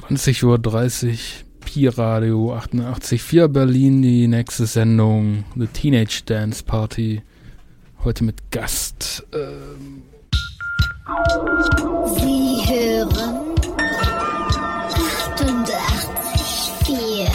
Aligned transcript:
20.30 0.00 0.44
Uhr 0.44 0.58
Pi 1.64 1.86
Radio 1.86 2.52
88.4 2.52 3.46
Berlin, 3.46 4.02
die 4.02 4.26
nächste 4.26 4.66
Sendung 4.66 5.44
The 5.54 5.68
Teenage 5.68 6.22
Dance 6.26 6.64
Party. 6.64 7.22
Heute 8.02 8.24
mit 8.24 8.50
Gast. 8.50 9.24
Ähm 9.32 10.02
Sie 12.16 12.60
hören 12.66 13.54
88.4 16.76 17.28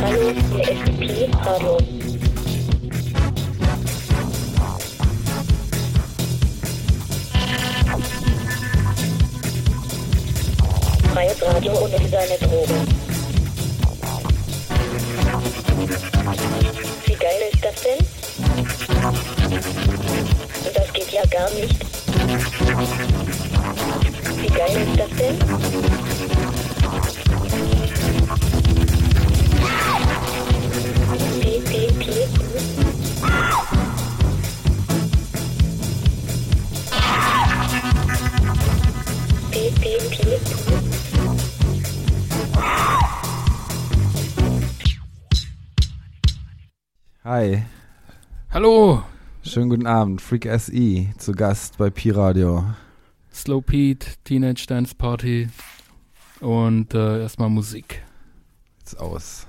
Hallo, 0.00 0.32
hier 0.54 0.70
ist 0.70 0.84
Pi 0.98 1.30
Radio. 1.44 1.97
Freies 11.18 11.42
Radio 11.42 11.72
ohne 11.72 11.98
seine 12.08 12.38
Drogen. 12.38 12.86
Wie 17.06 17.14
geil 17.14 17.40
ist 17.52 17.64
das 17.64 17.74
denn? 17.82 17.98
Das 20.72 20.92
geht 20.92 21.10
ja 21.10 21.22
gar 21.26 21.50
nicht. 21.50 21.74
Wie 24.40 24.46
geil 24.46 24.76
ist 24.86 24.96
das 24.96 25.10
denn? 25.18 25.38
Hi, 47.30 47.62
Hallo, 48.50 49.02
schönen 49.42 49.68
guten 49.68 49.86
Abend. 49.86 50.22
Freak 50.22 50.46
SE 50.58 51.08
zu 51.18 51.32
Gast 51.32 51.76
bei 51.76 51.90
Pi 51.90 52.08
Radio. 52.08 52.64
Slow 53.30 53.60
Pete, 53.60 54.06
Teenage 54.24 54.64
Dance 54.66 54.94
Party 54.94 55.50
und 56.40 56.94
äh, 56.94 57.20
erstmal 57.20 57.50
Musik. 57.50 58.02
Jetzt 58.78 58.98
aus. 58.98 59.47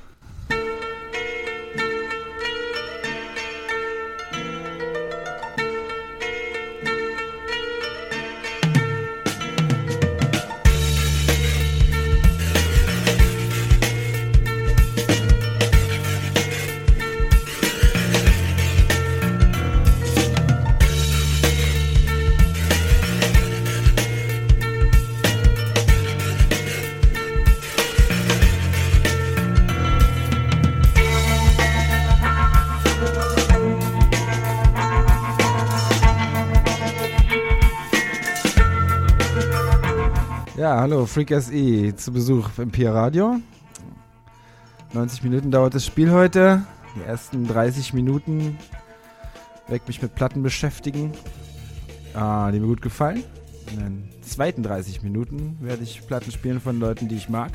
Hallo, 40.80 41.06
Freak 41.06 41.30
SE 41.42 41.94
zu 41.98 42.14
Besuch 42.14 42.58
im 42.58 42.72
Pi 42.72 42.86
Radio. 42.86 43.36
90 44.94 45.24
Minuten 45.24 45.52
dauert 45.52 45.76
das 45.76 45.86
Spiel 45.86 46.10
heute. 46.10 46.64
Die 46.96 47.04
ersten 47.04 47.46
30 47.46 47.94
Minuten 47.94 48.58
werde 49.68 49.82
ich 49.84 49.88
mich 49.88 50.02
mit 50.02 50.16
Platten 50.16 50.42
beschäftigen, 50.42 51.12
ah, 52.14 52.50
die 52.52 52.62
mir 52.62 52.68
gut 52.68 52.82
gefallen. 52.82 53.26
In 53.74 53.80
den 53.80 54.10
zweiten 54.22 54.64
30 54.64 55.04
Minuten 55.04 55.58
werde 55.60 55.84
ich 55.84 56.08
Platten 56.08 56.32
spielen 56.32 56.62
von 56.62 56.80
Leuten, 56.80 57.10
die 57.10 57.18
ich 57.18 57.28
mag, 57.28 57.52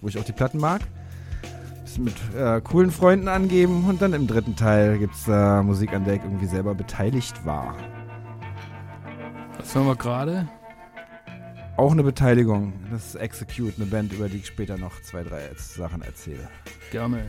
wo 0.00 0.08
ich 0.08 0.18
auch 0.18 0.24
die 0.24 0.32
Platten 0.32 0.58
mag. 0.58 0.80
Bisschen 1.84 2.04
mit 2.04 2.14
äh, 2.34 2.62
coolen 2.62 2.90
Freunden 2.90 3.28
angeben 3.28 3.84
und 3.86 4.00
dann 4.00 4.14
im 4.14 4.26
dritten 4.26 4.56
Teil 4.56 4.98
gibt 4.98 5.14
es 5.14 5.28
äh, 5.28 5.62
Musik, 5.62 5.92
an 5.92 6.06
der 6.06 6.14
ich 6.14 6.22
irgendwie 6.22 6.46
selber 6.46 6.74
beteiligt 6.74 7.44
war. 7.44 7.76
Was 9.58 9.74
hören 9.74 9.88
wir 9.88 9.96
gerade? 9.96 10.48
Auch 11.76 11.92
eine 11.92 12.02
Beteiligung. 12.02 12.74
Das 12.90 13.06
ist 13.06 13.14
Execute, 13.14 13.74
eine 13.76 13.86
Band, 13.86 14.12
über 14.12 14.28
die 14.28 14.38
ich 14.38 14.46
später 14.46 14.76
noch 14.76 15.00
zwei, 15.00 15.22
drei 15.22 15.50
Sachen 15.56 16.02
erzähle. 16.02 16.48
Gerne. 16.90 17.24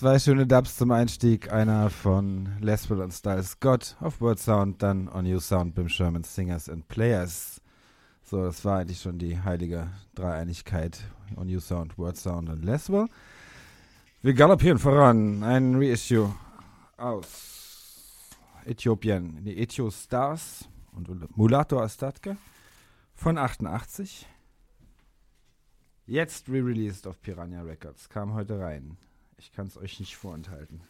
Zwei 0.00 0.18
schöne 0.18 0.46
Dubs 0.46 0.78
zum 0.78 0.92
Einstieg. 0.92 1.52
Einer 1.52 1.90
von 1.90 2.48
Leswell 2.58 3.02
und 3.02 3.12
Style 3.12 3.42
Scott 3.42 3.96
auf 4.00 4.18
Word 4.22 4.38
Sound, 4.38 4.82
dann 4.82 5.10
On 5.10 5.26
You 5.26 5.40
Sound 5.40 5.74
beim 5.74 5.90
Sherman 5.90 6.24
Singers 6.24 6.70
and 6.70 6.88
Players. 6.88 7.60
So, 8.22 8.42
das 8.42 8.64
war 8.64 8.78
eigentlich 8.78 9.02
schon 9.02 9.18
die 9.18 9.38
heilige 9.38 9.90
Dreieinigkeit. 10.14 11.02
On 11.36 11.50
You 11.50 11.60
Sound, 11.60 11.98
Word 11.98 12.16
Sound 12.16 12.48
und 12.48 12.64
Leswell. 12.64 13.08
Wir 14.22 14.32
galoppieren 14.32 14.78
voran. 14.78 15.42
Ein 15.42 15.74
Reissue 15.74 16.34
aus 16.96 18.30
Äthiopien. 18.64 19.44
Die 19.44 19.58
Ethio 19.58 19.90
Stars 19.90 20.66
und 20.92 21.36
Mulato 21.36 21.78
Astatke 21.78 22.38
von 23.12 23.36
88. 23.36 24.26
Jetzt 26.06 26.48
re-released 26.48 27.06
auf 27.06 27.20
Piranha 27.20 27.60
Records. 27.60 28.08
Kam 28.08 28.32
heute 28.32 28.58
rein. 28.58 28.96
Ich 29.40 29.52
kann 29.52 29.68
es 29.68 29.78
euch 29.78 29.98
nicht 30.00 30.18
vorenthalten. 30.18 30.82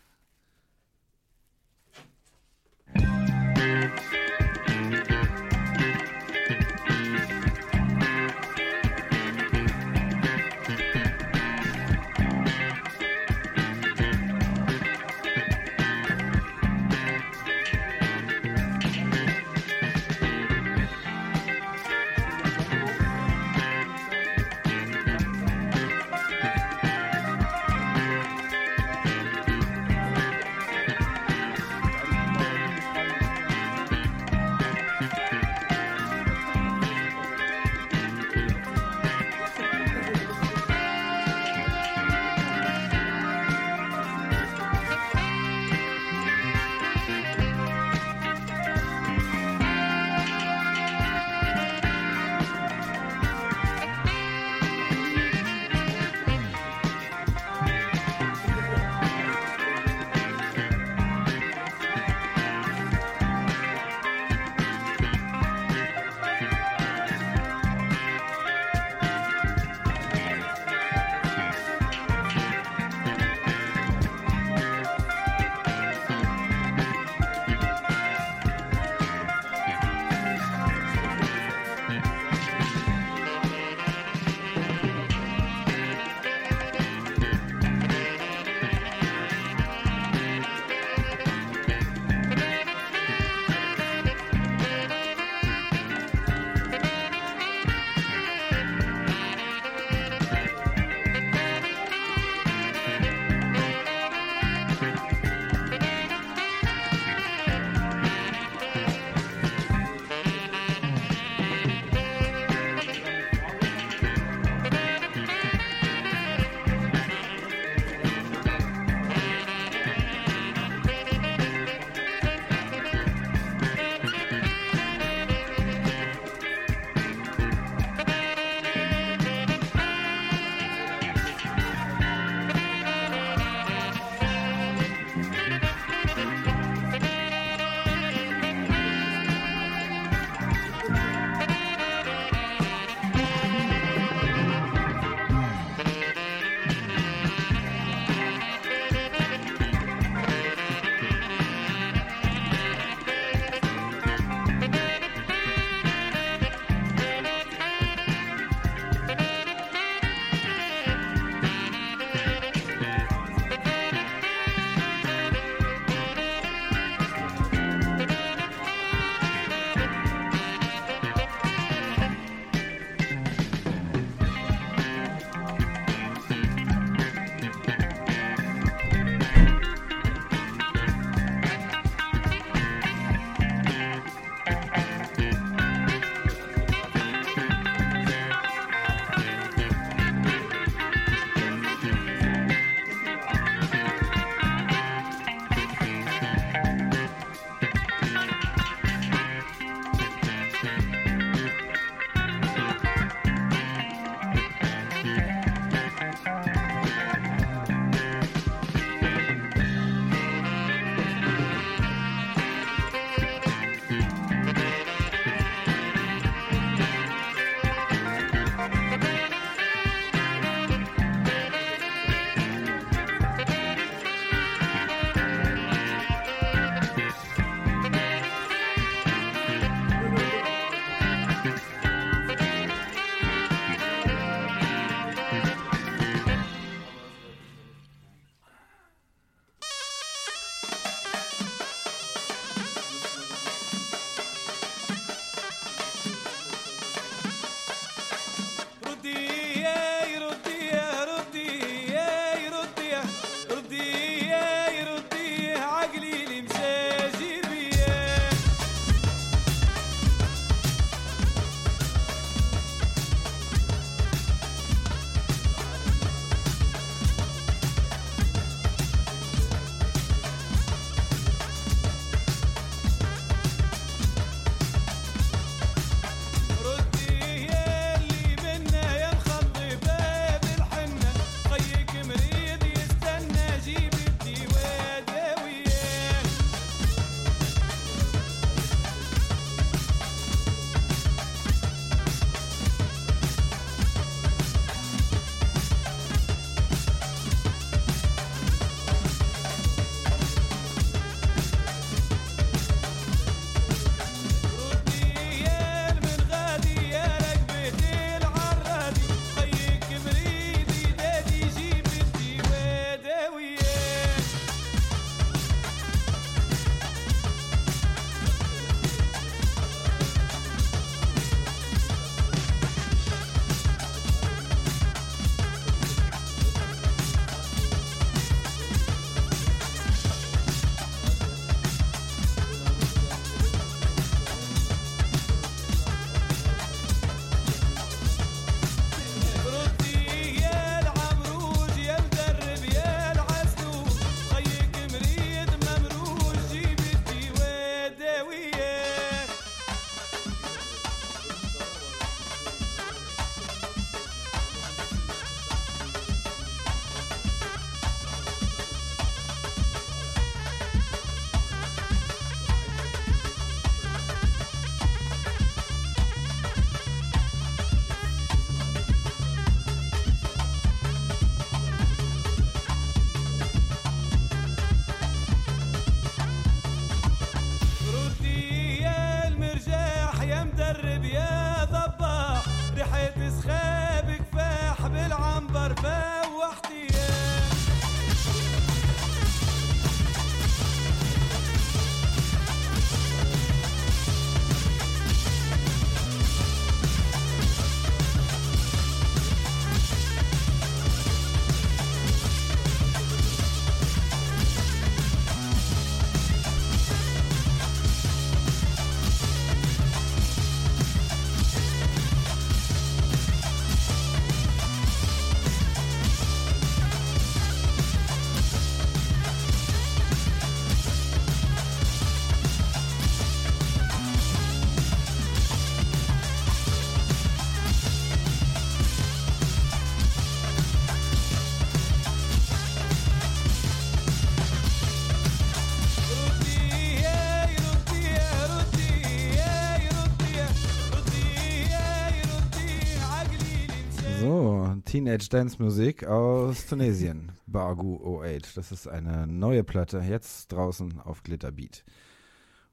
Teenage 445.11 445.29
Dance 445.29 445.61
Musik 445.61 446.07
aus 446.07 446.67
Tunesien. 446.67 447.33
Bargu 447.45 448.23
08. 448.23 448.57
Das 448.57 448.71
ist 448.71 448.87
eine 448.87 449.27
neue 449.27 449.65
Platte, 449.65 449.99
jetzt 449.99 450.53
draußen 450.53 451.01
auf 451.01 451.25
Glitterbeat. 451.25 451.85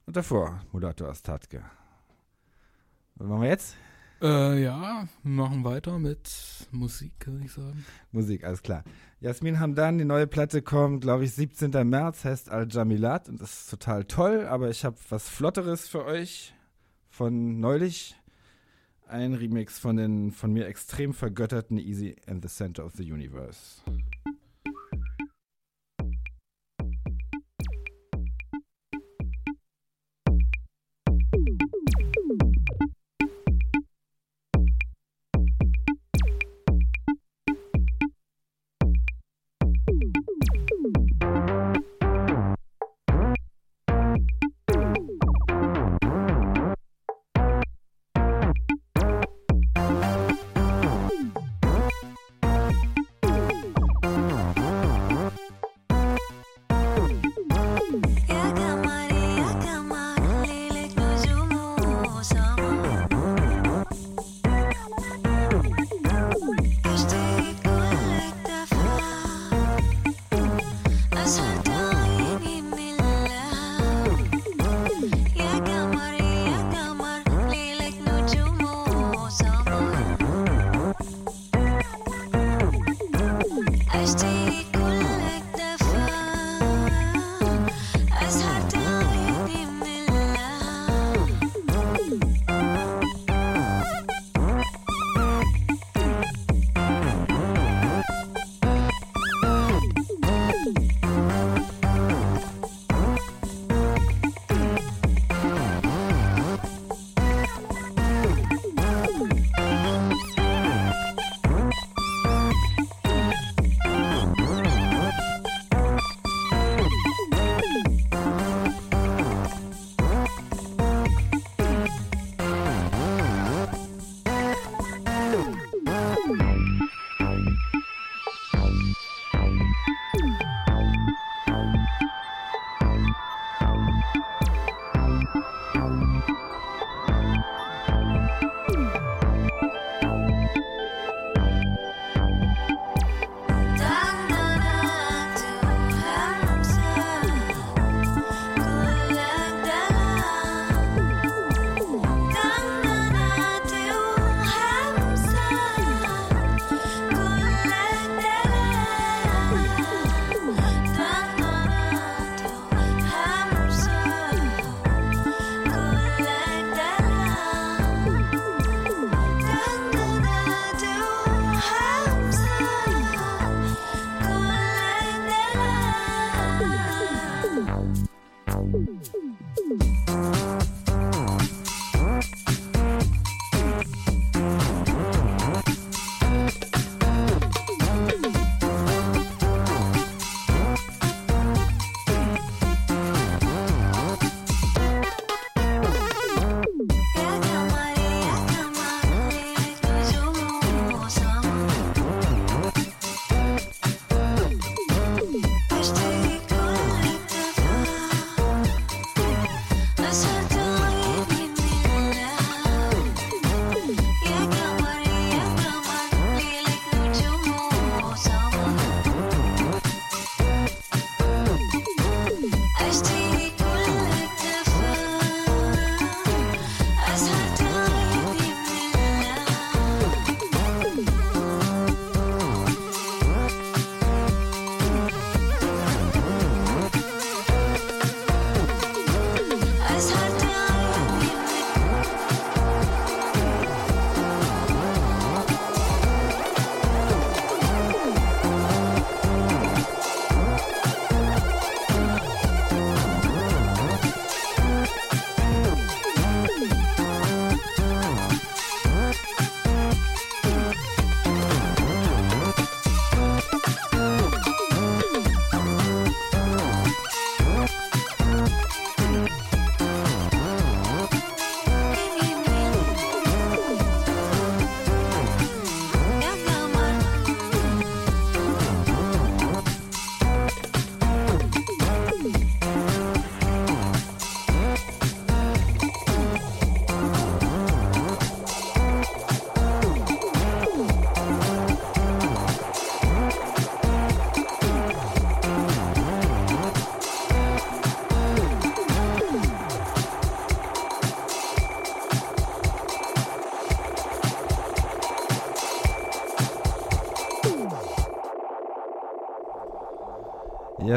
Und 0.06 0.16
davor 0.16 0.62
Mulato 0.72 1.08
Astatke. 1.08 1.64
Was 3.16 3.28
machen 3.28 3.42
wir 3.42 3.50
jetzt? 3.50 3.76
Äh, 4.22 4.62
ja, 4.62 5.08
machen 5.24 5.64
weiter 5.64 5.98
mit 5.98 6.30
Musik, 6.70 7.26
würde 7.26 7.46
ich 7.46 7.54
sagen. 7.54 7.84
Musik, 8.12 8.44
alles 8.44 8.62
klar. 8.62 8.84
Jasmin 9.20 9.60
Hamdan, 9.60 9.98
die 9.98 10.06
neue 10.06 10.28
Platte 10.28 10.62
kommt, 10.62 11.02
glaube 11.02 11.24
ich, 11.24 11.34
17. 11.34 11.72
März, 11.90 12.24
heißt 12.24 12.52
Al-Jamilat 12.52 13.30
und 13.30 13.42
das 13.42 13.62
ist 13.62 13.72
total 13.72 14.04
toll, 14.04 14.46
aber 14.46 14.70
ich 14.70 14.86
habe 14.86 14.98
was 15.10 15.28
Flotteres 15.28 15.88
für 15.88 16.06
euch 16.06 16.54
von 17.10 17.60
neulich. 17.60 18.16
Ein 19.10 19.36
Remix 19.36 19.80
von 19.80 19.96
den 19.96 20.32
von 20.32 20.52
mir 20.52 20.68
extrem 20.68 21.14
vergötterten 21.14 21.78
Easy 21.78 22.18
and 22.28 22.44
the 22.44 22.50
Center 22.50 22.86
of 22.86 22.94
the 22.96 23.10
Universe. 23.10 23.82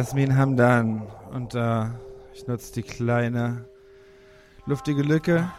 Jasmin 0.00 0.34
Hamdan. 0.34 1.02
Und 1.30 1.54
äh, 1.54 1.84
ich 2.32 2.46
nutze 2.46 2.72
die 2.72 2.82
kleine 2.82 3.68
luftige 4.64 5.02
Lücke. 5.02 5.52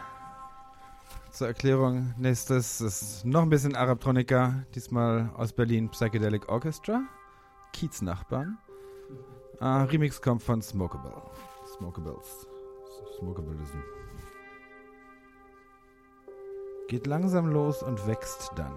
Zur 1.30 1.46
Erklärung, 1.46 2.12
nächstes 2.18 2.80
ist 2.80 3.24
noch 3.24 3.42
ein 3.42 3.50
bisschen 3.50 3.76
Arabtronica, 3.76 4.64
diesmal 4.74 5.30
aus 5.36 5.52
Berlin 5.52 5.88
Psychedelic 5.90 6.48
Orchestra, 6.48 7.02
Kiez-Nachbarn. 7.72 8.58
Äh, 9.60 9.64
Remix 9.64 10.20
kommt 10.20 10.42
von 10.42 10.60
Smokable. 10.60 11.22
Smokables. 11.76 12.48
Smokableism. 13.20 13.78
Geht 16.88 17.06
langsam 17.06 17.46
los 17.46 17.80
und 17.84 18.04
wächst 18.08 18.50
dann. 18.56 18.74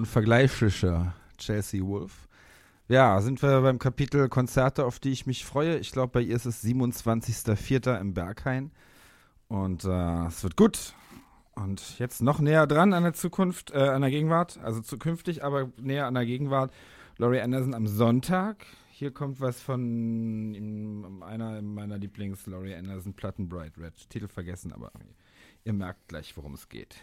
Ja, 0.00 0.06
die 0.06 0.06
unvergleichliche 0.06 1.12
Chelsea 1.38 1.84
Wolf. 1.84 2.28
Ja, 2.88 3.20
sind 3.20 3.42
wir 3.42 3.60
beim 3.60 3.78
Kapitel 3.78 4.28
Konzerte, 4.28 4.84
auf 4.84 4.98
die 4.98 5.10
ich 5.10 5.26
mich 5.26 5.44
freue. 5.44 5.78
Ich 5.78 5.92
glaube, 5.92 6.12
bei 6.12 6.20
ihr 6.22 6.36
ist 6.36 6.46
es 6.46 6.64
27.04. 6.64 8.00
im 8.00 8.14
Berghain. 8.14 8.70
Und 9.48 9.84
äh, 9.84 10.26
es 10.26 10.42
wird 10.42 10.56
gut. 10.56 10.94
Und 11.54 11.98
jetzt 11.98 12.22
noch 12.22 12.40
näher 12.40 12.66
dran 12.66 12.92
an 12.92 13.02
der 13.02 13.12
Zukunft, 13.12 13.70
äh, 13.72 13.78
an 13.78 14.00
der 14.00 14.10
Gegenwart, 14.10 14.58
also 14.62 14.80
zukünftig, 14.80 15.44
aber 15.44 15.70
näher 15.76 16.06
an 16.06 16.14
der 16.14 16.24
Gegenwart. 16.26 16.72
Laurie 17.18 17.40
Anderson 17.40 17.74
am 17.74 17.86
Sonntag. 17.86 18.64
Hier 18.90 19.12
kommt 19.12 19.40
was 19.40 19.60
von 19.60 21.22
einer 21.22 21.62
meiner 21.62 21.98
Lieblings-Laurie 21.98 22.74
Anderson-Platten, 22.74 23.48
Bright 23.48 23.78
Red. 23.78 24.08
Titel 24.08 24.28
vergessen, 24.28 24.72
aber 24.72 24.92
ihr 25.64 25.72
merkt 25.72 26.08
gleich, 26.08 26.36
worum 26.36 26.54
es 26.54 26.68
geht. 26.68 26.96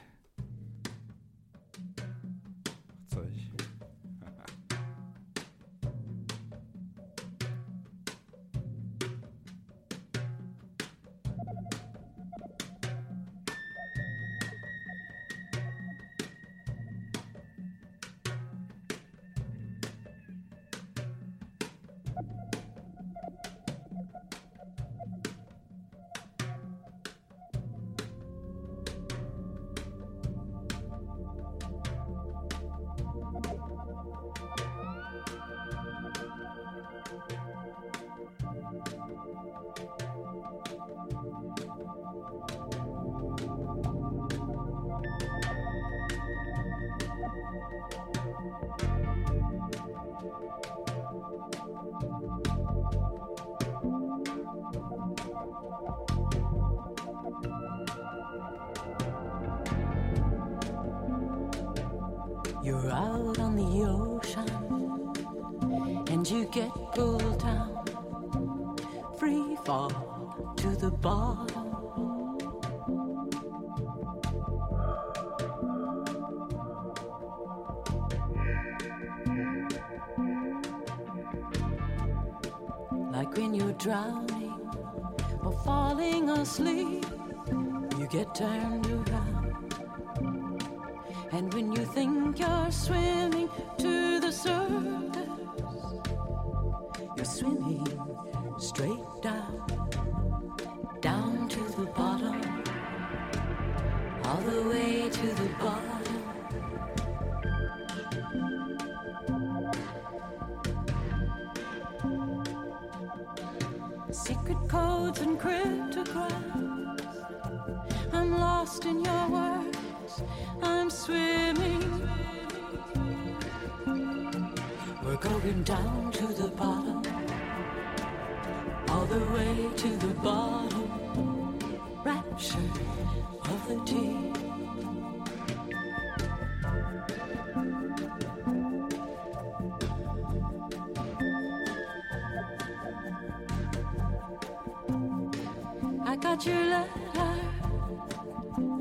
Got 146.38 146.46
your 146.46 146.65
letter. 146.65 146.90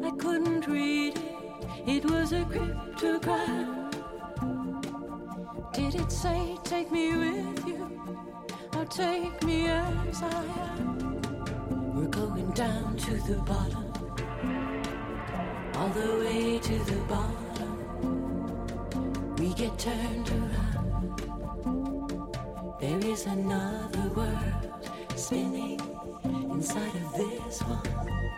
I 0.04 0.10
couldn't 0.18 0.66
read 0.66 1.16
it. 1.16 1.22
It 1.86 2.04
was 2.04 2.32
a 2.32 2.42
cryptogram. 2.42 3.90
Did 5.72 5.94
it 5.94 6.12
say, 6.12 6.58
take 6.64 6.92
me 6.92 7.16
with 7.16 7.66
you? 7.66 7.88
Or 8.76 8.84
take 8.84 9.42
me 9.42 9.68
as 9.68 10.22
I 10.22 10.44
am? 10.70 11.94
We're 11.94 12.08
going 12.08 12.50
down 12.50 12.96
to 12.96 13.14
the 13.22 13.36
bottom. 13.36 13.92
All 15.76 15.88
the 15.88 16.18
way 16.24 16.58
to 16.58 16.78
the 16.78 17.00
bottom. 17.08 17.72
We 19.36 19.54
get 19.54 19.78
turned 19.78 20.28
around. 20.28 20.76
There 22.80 22.98
is 23.10 23.24
another 23.24 24.08
world 24.14 24.68
spinning 25.14 25.95
inside 26.56 26.94
of 26.94 27.12
this 27.12 27.60
one. 27.60 28.35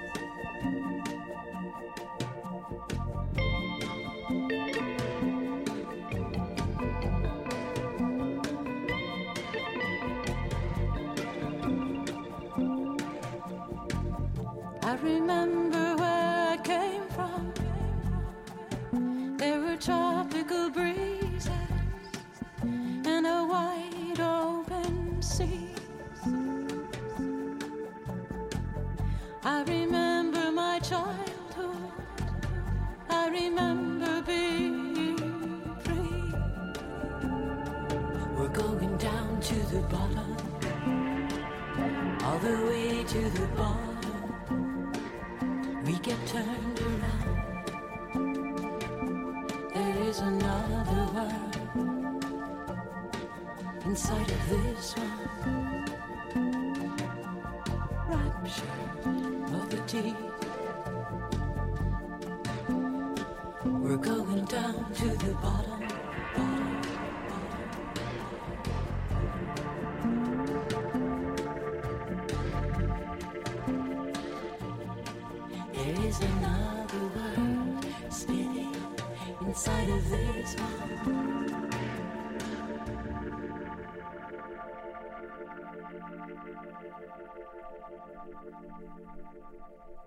Thank 88.41 88.55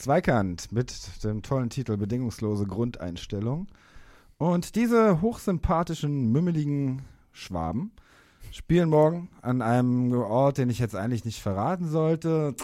Zweikant 0.00 0.72
mit 0.72 1.22
dem 1.24 1.42
tollen 1.42 1.68
Titel 1.68 1.98
Bedingungslose 1.98 2.64
Grundeinstellung. 2.66 3.66
Und 4.38 4.74
diese 4.74 5.20
hochsympathischen, 5.20 6.32
mümmeligen 6.32 7.02
Schwaben 7.32 7.92
spielen 8.50 8.88
morgen 8.88 9.28
an 9.42 9.60
einem 9.60 10.10
Ort, 10.14 10.56
den 10.56 10.70
ich 10.70 10.78
jetzt 10.78 10.96
eigentlich 10.96 11.26
nicht 11.26 11.42
verraten 11.42 11.86
sollte. 11.86 12.54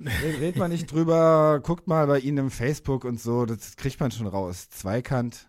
Red, 0.00 0.40
red 0.40 0.56
mal 0.56 0.68
nicht 0.68 0.90
drüber, 0.90 1.60
guckt 1.62 1.86
mal 1.86 2.08
bei 2.08 2.18
ihnen 2.18 2.38
im 2.38 2.50
Facebook 2.50 3.04
und 3.04 3.20
so, 3.20 3.46
das 3.46 3.76
kriegt 3.76 4.00
man 4.00 4.10
schon 4.10 4.26
raus. 4.26 4.68
Zweikant, 4.70 5.48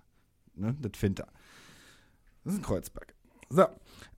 ne, 0.54 0.76
das 0.80 0.92
findet 1.00 1.26
er. 1.26 1.32
Das 2.44 2.54
ist 2.54 2.60
ein 2.60 2.64
Kreuzberg. 2.64 3.16
So. 3.50 3.66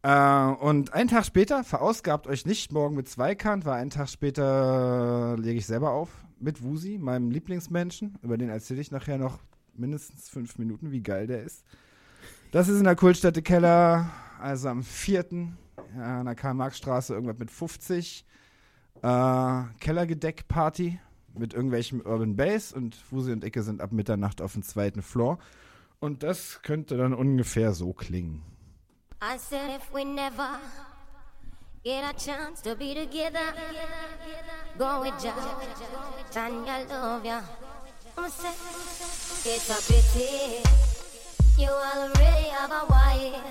Äh, 0.08 0.54
und 0.62 0.94
einen 0.94 1.10
Tag 1.10 1.26
später, 1.26 1.66
verausgabt 1.66 2.28
euch 2.28 2.46
nicht 2.46 2.72
morgen 2.72 2.96
mit 2.96 3.10
Zweikant, 3.10 3.66
weil 3.66 3.74
einen 3.74 3.90
Tag 3.90 4.08
später 4.08 5.36
lege 5.38 5.60
ich 5.60 5.66
selber 5.66 5.92
auf 5.92 6.10
mit 6.40 6.64
Wusi, 6.64 6.98
meinem 6.98 7.30
Lieblingsmenschen. 7.30 8.18
Über 8.22 8.38
den 8.38 8.48
erzähle 8.48 8.80
ich 8.80 8.90
nachher 8.90 9.18
noch 9.18 9.40
mindestens 9.74 10.30
fünf 10.30 10.58
Minuten, 10.60 10.92
wie 10.92 11.02
geil 11.02 11.28
der 11.28 11.44
ist. 11.44 11.66
Das 12.52 12.70
ist 12.70 12.78
in 12.78 12.86
der 12.86 12.96
Kultstätte 12.96 13.42
Keller, 13.42 14.10
also 14.40 14.70
am 14.70 14.82
4. 14.82 15.26
Ja, 15.98 16.20
an 16.22 16.26
der 16.26 16.36
Karl-Marx-Straße, 16.36 17.14
irgendwas 17.14 17.40
mit 17.40 17.52
50. 17.52 18.26
Äh, 19.02 19.64
Kellergedeck-Party 19.82 21.02
mit 21.38 21.54
irgendwelchem 21.54 22.00
Urban 22.00 22.38
Bass 22.38 22.72
und 22.72 22.96
Wusi 23.12 23.34
und 23.34 23.44
Icke 23.44 23.62
sind 23.62 23.82
ab 23.82 23.92
Mitternacht 23.92 24.42
auf 24.42 24.54
dem 24.54 24.64
zweiten 24.64 25.02
Floor. 25.02 25.38
Und 26.00 26.24
das 26.24 26.62
könnte 26.62 26.96
dann 26.96 27.14
ungefähr 27.14 27.74
so 27.74 27.92
klingen. 27.92 28.42
I 29.20 29.38
said 29.38 29.72
if 29.72 29.92
we 29.92 30.06
never 30.06 30.60
get 31.84 32.06
a 32.06 32.14
chance 32.14 32.62
to 32.62 32.76
be 32.76 32.94
together, 32.94 33.52
go 34.78 35.02
with 35.02 35.26
ya, 35.26 35.34
Tanya 36.30 36.86
love 36.88 37.26
ya. 37.26 37.42
I 38.16 38.30
said 38.30 38.54
it's 39.44 39.70
a 39.74 39.80
pity 39.92 40.62
you 41.58 41.70
already 41.70 42.50
have 42.54 42.72
a 42.72 42.86
wife, 42.90 43.42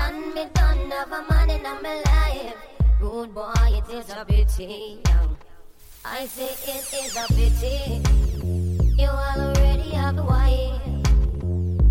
and 0.00 0.34
me 0.34 0.46
don't 0.54 0.90
have 0.90 1.12
a 1.12 1.24
man 1.30 1.50
in 1.50 1.62
my 1.62 2.02
life. 2.06 2.56
Good 3.00 3.32
boy, 3.32 3.54
it 3.66 3.88
is 3.94 4.10
a 4.10 4.24
pity. 4.24 5.02
I 6.04 6.26
say 6.26 6.50
it 6.66 6.92
is 6.98 7.16
a 7.16 7.26
pity 7.28 8.02
you 8.98 9.06
already 9.06 9.90
have 9.90 10.18
a 10.18 10.24
wife. 10.24 10.82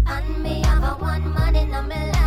And 0.06 0.44
me 0.44 0.62
have 0.64 0.84
a 0.84 1.02
one 1.02 1.34
man 1.34 1.56
in 1.56 1.70
my 1.70 2.12
life. 2.12 2.27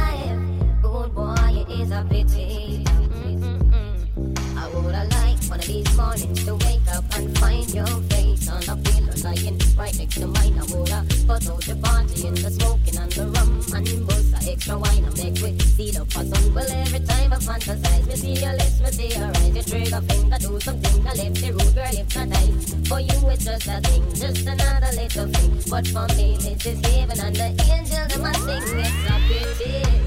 Good 0.83 1.15
boy, 1.15 1.37
it 1.51 1.69
is 1.69 1.91
a 1.91 2.07
pity. 2.09 2.85
Mm-mm-mm. 2.85 4.57
I 4.57 4.69
woulda 4.73 5.05
liked 5.13 5.49
one 5.51 5.61
of 5.61 5.67
these 5.67 5.97
mornings 5.97 6.45
to 6.47 6.55
wake 6.55 6.89
up 6.93 7.05
and 7.17 7.37
find 7.39 7.69
your 7.75 7.87
face 8.09 8.49
on 8.49 8.63
a 8.65 8.77
pillow 8.81 9.13
lying 9.23 9.61
right 9.77 9.97
next 9.99 10.15
to 10.17 10.27
mine. 10.27 10.59
I 10.59 10.65
woulda 10.73 11.05
put 11.27 11.49
out 11.49 11.61
the 11.69 11.77
party 11.83 12.27
in 12.27 12.35
the 12.35 12.51
smoking 12.51 12.97
and 12.97 13.13
the 13.13 13.27
rum 13.27 13.61
and 13.75 14.07
bust 14.07 14.33
a 14.33 14.53
extra 14.53 14.79
wine 14.79 15.05
and 15.05 15.17
make 15.19 15.37
we 15.45 15.59
see 15.61 15.91
the 15.91 16.07
sun. 16.11 16.55
Well, 16.55 16.71
every 16.71 17.01
time 17.01 17.33
I 17.33 17.37
fantasize, 17.37 18.07
me 18.07 18.17
see 18.17 18.35
your 18.41 18.53
lips, 18.55 18.81
me 18.81 18.91
see 18.91 19.09
your 19.19 19.29
eyes. 19.29 19.57
You 19.57 19.63
trigger 19.63 20.01
finger, 20.01 20.39
do 20.41 20.61
something. 20.61 21.07
I 21.07 21.13
left 21.13 21.37
the 21.45 21.53
road, 21.53 21.75
girl, 21.77 21.93
not. 22.25 22.89
For 22.89 23.01
you, 23.01 23.29
it's 23.29 23.45
just 23.45 23.69
a 23.69 23.81
thing, 23.85 24.05
just 24.15 24.47
another 24.47 24.93
little 24.97 25.29
thing. 25.29 25.63
But 25.69 25.87
for 25.89 26.09
me, 26.17 26.39
this 26.41 26.65
is 26.65 26.81
heaven 26.87 27.21
and 27.21 27.37
the 27.37 27.49
angel 27.69 28.07
them 28.09 28.25
a 28.25 28.35
sing. 28.35 28.81
It's 28.81 29.11
a 29.11 29.17
pity 29.29 30.00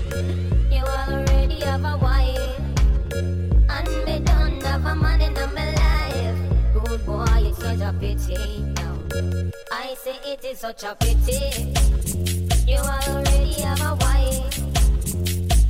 I 9.71 9.95
say 9.95 10.15
it 10.25 10.43
is 10.45 10.59
such 10.59 10.83
a 10.83 10.95
pity. 10.95 11.73
You 12.65 12.77
already 12.77 13.53
have 13.61 13.81
a 13.81 13.95
wife, 13.95 14.57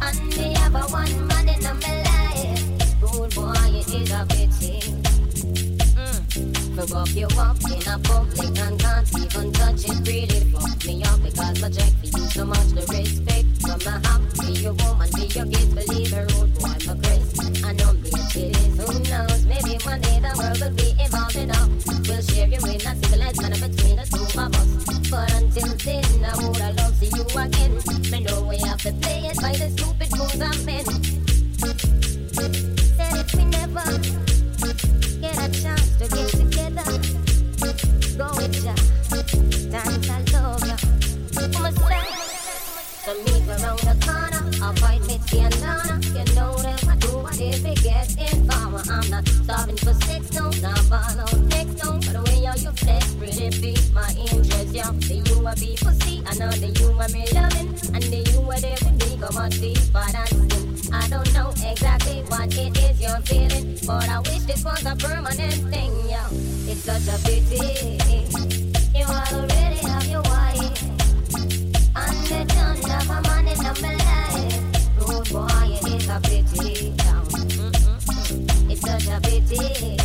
and 0.01 0.37
me 0.37 0.53
have 0.55 0.75
a 0.75 0.83
one 0.91 1.27
man 1.27 1.49
in 1.49 1.63
my 1.63 2.03
life. 2.03 3.01
Good 3.01 3.35
boy, 3.35 3.53
it 3.67 3.93
is 3.93 4.11
a 4.11 4.25
pity. 4.29 4.79
Mm. 5.97 6.19
For 6.75 7.09
you 7.17 7.27
up 7.39 7.57
in 7.69 7.87
a 7.87 7.99
public 7.99 8.57
and 8.59 8.79
can't 8.79 9.19
even 9.19 9.51
touch 9.51 9.85
it. 9.85 10.07
Really 10.07 10.51
fuck 10.51 10.85
me 10.85 11.03
up 11.03 11.21
because 11.21 11.61
my 11.61 11.69
check 11.69 11.93
for 12.01 12.29
so 12.29 12.45
much 12.45 12.67
the 12.69 12.85
respect. 12.89 13.52
From 13.63 14.27
woman, 14.73 15.09
kids, 15.47 15.73
believe 15.73 16.11
boy, 16.59 16.75
Chris. 17.01 17.63
I 17.63 17.71
know 17.73 17.93
me 17.93 18.11
who 18.75 18.99
knows. 19.07 19.45
Maybe 19.45 19.79
one 19.83 20.01
day 20.01 20.19
the 20.19 20.35
world 20.37 20.59
will 20.59 20.75
be. 20.75 20.93
We'll 22.07 22.21
share 22.21 22.47
civilized 22.95 23.39
between 23.61 23.95
the 23.95 24.05
two 24.11 24.39
of 24.39 24.53
us. 24.53 25.09
But 25.09 25.31
until 25.33 25.75
then, 25.77 26.25
I 26.25 26.35
see 26.99 27.07
you 27.15 27.23
again. 27.39 27.79
Know 28.23 28.43
we 28.43 28.57
have 28.57 28.81
to 28.81 28.91
play 29.01 29.31
it 29.31 29.37
by 29.37 29.53
the 29.53 29.69
stupid 29.71 30.11
rules 30.17 30.35
we 33.33 33.45
never 33.45 34.12
You 46.25 46.35
know 46.35 46.55
them, 46.55 46.79
I 46.87 46.95
do 46.97 47.25
if 47.33 47.65
it 47.65 47.83
gets 47.83 48.15
informal. 48.15 48.81
I'm 48.89 49.09
not 49.09 49.27
starving 49.27 49.77
for 49.77 49.93
sex, 50.05 50.31
no, 50.31 50.49
not 50.61 50.79
follow 50.87 51.27
next, 51.47 51.83
no. 51.83 51.99
But 51.99 52.13
the 52.13 52.21
way 52.25 52.45
how 52.45 52.55
you 52.55 52.71
flex 52.71 53.13
my 53.93 54.09
interest, 54.15 54.73
yeah. 54.73 54.91
The 54.91 55.15
you 55.19 55.47
a 55.47 55.55
be 55.55 55.75
pussy, 55.75 56.23
I 56.25 56.33
know 56.35 56.49
the 56.51 56.71
you 56.79 56.89
a 56.95 57.09
me 57.09 57.27
loving, 57.33 57.75
and 57.93 58.03
the 58.03 58.23
you 58.31 58.39
a 58.39 58.61
there 58.61 58.77
with 58.83 58.97
me, 59.03 59.17
go 59.17 59.27
much 59.33 59.59
deeper 59.59 60.05
than 60.11 60.27
skin. 60.27 60.93
I 60.93 61.07
don't 61.09 61.33
know 61.33 61.49
exactly 61.59 62.23
what 62.29 62.55
it 62.55 62.77
is 62.77 63.01
you're 63.01 63.19
feeling, 63.27 63.77
but 63.85 64.07
I 64.07 64.19
wish 64.19 64.43
this 64.43 64.63
was 64.63 64.85
a 64.85 64.95
permanent 64.95 65.59
thing, 65.73 65.91
yeah. 66.07 66.27
It's 66.71 66.83
such 66.87 67.07
a 67.11 67.17
pity. 67.27 67.99
You 68.95 69.05
already 69.05 69.75
have 69.83 70.07
your 70.07 70.21
wife. 70.21 70.83
And 71.95 72.15
me 72.31 72.45
don't 72.47 72.83
have 72.87 73.09
a 73.09 73.21
man 73.27 73.47
in 73.47 73.57
my 73.57 73.73
a 76.15 76.19
pity. 76.19 76.93
It's 78.69 78.81
such 78.81 79.07
a 79.07 79.19
pity. 79.21 80.02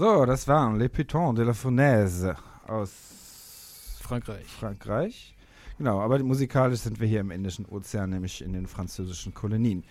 So, 0.00 0.24
das 0.24 0.48
waren 0.48 0.78
Les 0.78 0.88
Pitons 0.88 1.34
de 1.34 1.44
la 1.44 1.52
Fournaise 1.52 2.34
aus 2.66 2.90
Frankreich. 4.00 4.46
Frankreich. 4.46 5.36
Genau, 5.76 6.00
aber 6.00 6.18
musikalisch 6.20 6.80
sind 6.80 7.00
wir 7.00 7.06
hier 7.06 7.20
im 7.20 7.30
Indischen 7.30 7.66
Ozean, 7.66 8.08
nämlich 8.08 8.40
in 8.40 8.54
den 8.54 8.66
französischen 8.66 9.34
Kolonien. 9.34 9.84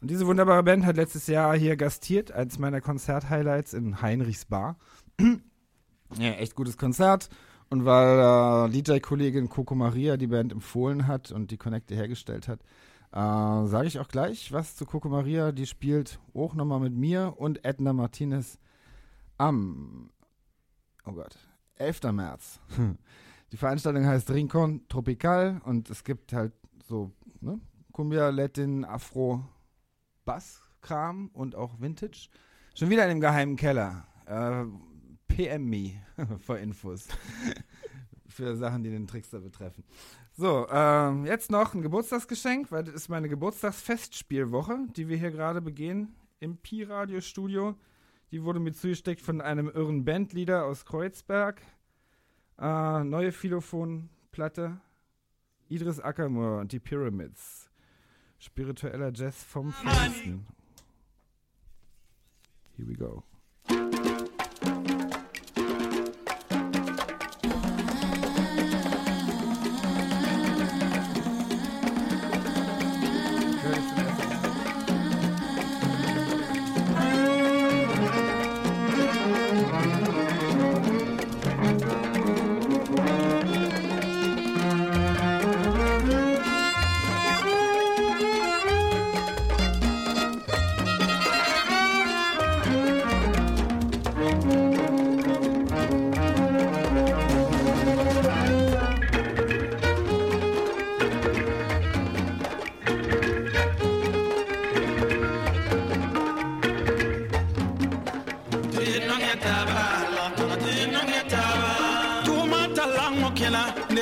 Und 0.00 0.08
diese 0.08 0.24
wunderbare 0.24 0.62
Band 0.62 0.86
hat 0.86 0.94
letztes 0.94 1.26
Jahr 1.26 1.56
hier 1.56 1.76
gastiert, 1.76 2.30
als 2.30 2.60
meiner 2.60 2.80
Konzert-Highlights 2.80 3.74
in 3.74 4.00
Heinrichs 4.00 4.44
Bar. 4.44 4.76
ja, 6.16 6.30
echt 6.34 6.54
gutes 6.54 6.78
Konzert. 6.78 7.28
Und 7.68 7.84
weil 7.84 8.68
äh, 8.68 8.70
DJ-Kollegin 8.70 9.48
Coco 9.48 9.74
Maria 9.74 10.16
die 10.16 10.28
Band 10.28 10.52
empfohlen 10.52 11.08
hat 11.08 11.32
und 11.32 11.50
die 11.50 11.56
Connecte 11.56 11.96
hergestellt 11.96 12.46
hat, 12.46 12.60
äh, 13.10 13.66
sage 13.66 13.88
ich 13.88 13.98
auch 13.98 14.06
gleich 14.06 14.52
was 14.52 14.76
zu 14.76 14.86
Coco 14.86 15.08
Maria. 15.08 15.50
Die 15.50 15.66
spielt 15.66 16.20
auch 16.34 16.54
nochmal 16.54 16.78
mit 16.78 16.94
mir 16.94 17.34
und 17.36 17.64
Edna 17.64 17.92
Martinez 17.92 18.60
am, 19.38 20.10
oh 21.04 21.12
Gott, 21.12 21.38
11. 21.76 22.12
März. 22.12 22.60
Die 23.52 23.56
Veranstaltung 23.56 24.06
heißt 24.06 24.30
Rincon 24.30 24.86
Tropical 24.88 25.60
und 25.64 25.88
es 25.90 26.02
gibt 26.02 26.32
halt 26.32 26.52
so 26.84 27.12
ne, 27.40 27.60
Cumbia, 27.92 28.30
Latin, 28.30 28.84
Afro, 28.84 29.44
Bass-Kram 30.24 31.30
und 31.32 31.54
auch 31.54 31.80
Vintage. 31.80 32.28
Schon 32.74 32.90
wieder 32.90 33.04
in 33.04 33.10
dem 33.10 33.20
geheimen 33.20 33.56
Keller. 33.56 34.06
Äh, 34.26 34.64
PM 35.28 35.68
me 35.68 35.92
für 36.40 36.58
Infos. 36.58 37.08
für 38.28 38.56
Sachen, 38.56 38.82
die 38.82 38.90
den 38.90 39.06
Trickster 39.06 39.40
betreffen. 39.40 39.84
So, 40.32 40.66
ähm, 40.70 41.24
jetzt 41.24 41.50
noch 41.50 41.72
ein 41.74 41.80
Geburtstagsgeschenk, 41.80 42.70
weil 42.70 42.84
das 42.84 42.94
ist 42.94 43.08
meine 43.08 43.28
Geburtstagsfestspielwoche, 43.28 44.86
die 44.94 45.08
wir 45.08 45.16
hier 45.16 45.30
gerade 45.30 45.62
begehen 45.62 46.14
im 46.40 46.58
Pi-Radio-Studio. 46.58 47.74
Die 48.32 48.42
wurde 48.42 48.60
mir 48.60 48.72
zugesteckt 48.72 49.20
von 49.20 49.40
einem 49.40 49.68
irren 49.68 50.04
Bandleader 50.04 50.64
aus 50.64 50.84
Kreuzberg. 50.84 51.62
Äh, 52.58 53.04
neue 53.04 53.32
Philophon-Platte. 53.32 54.80
Idris 55.68 56.00
Ackermoor 56.00 56.60
und 56.60 56.72
die 56.72 56.80
Pyramids. 56.80 57.70
Spiritueller 58.38 59.12
Jazz 59.12 59.42
vom 59.42 59.72
Feinsten. 59.72 60.46
Here 62.76 62.88
we 62.88 62.94
go. 62.94 63.22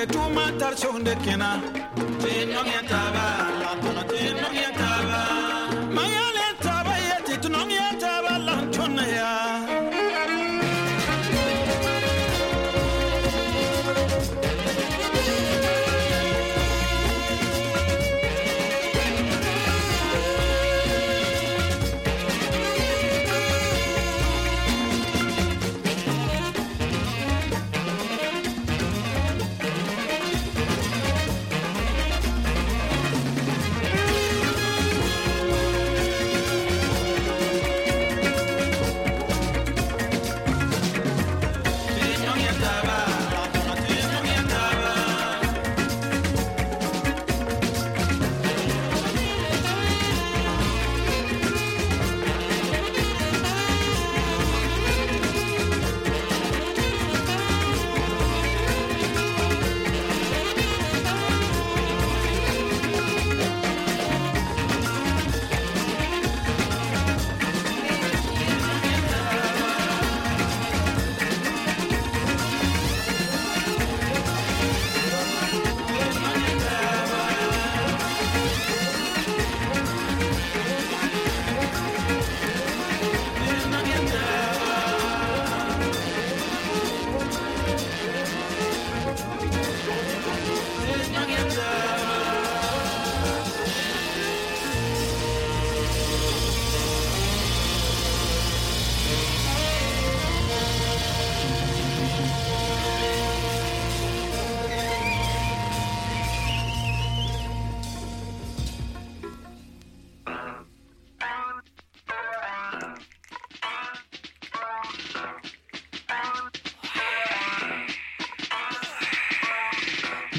tuma 0.06 0.52
tarshunde 0.58 1.14
kina 1.24 1.60
tinno 2.22 2.62
mi 2.64 2.74
ataba 2.80 3.26
la 3.96 4.02
tinno 4.10 4.53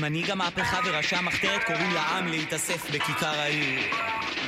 מנהיג 0.05 0.31
המהפכה 0.31 0.79
וראשי 0.85 1.15
המחתרת 1.15 1.63
קוראים 1.63 1.91
לעם 1.93 2.27
להתאסף 2.27 2.89
בכיכר 2.91 3.39
העיר. 3.39 3.79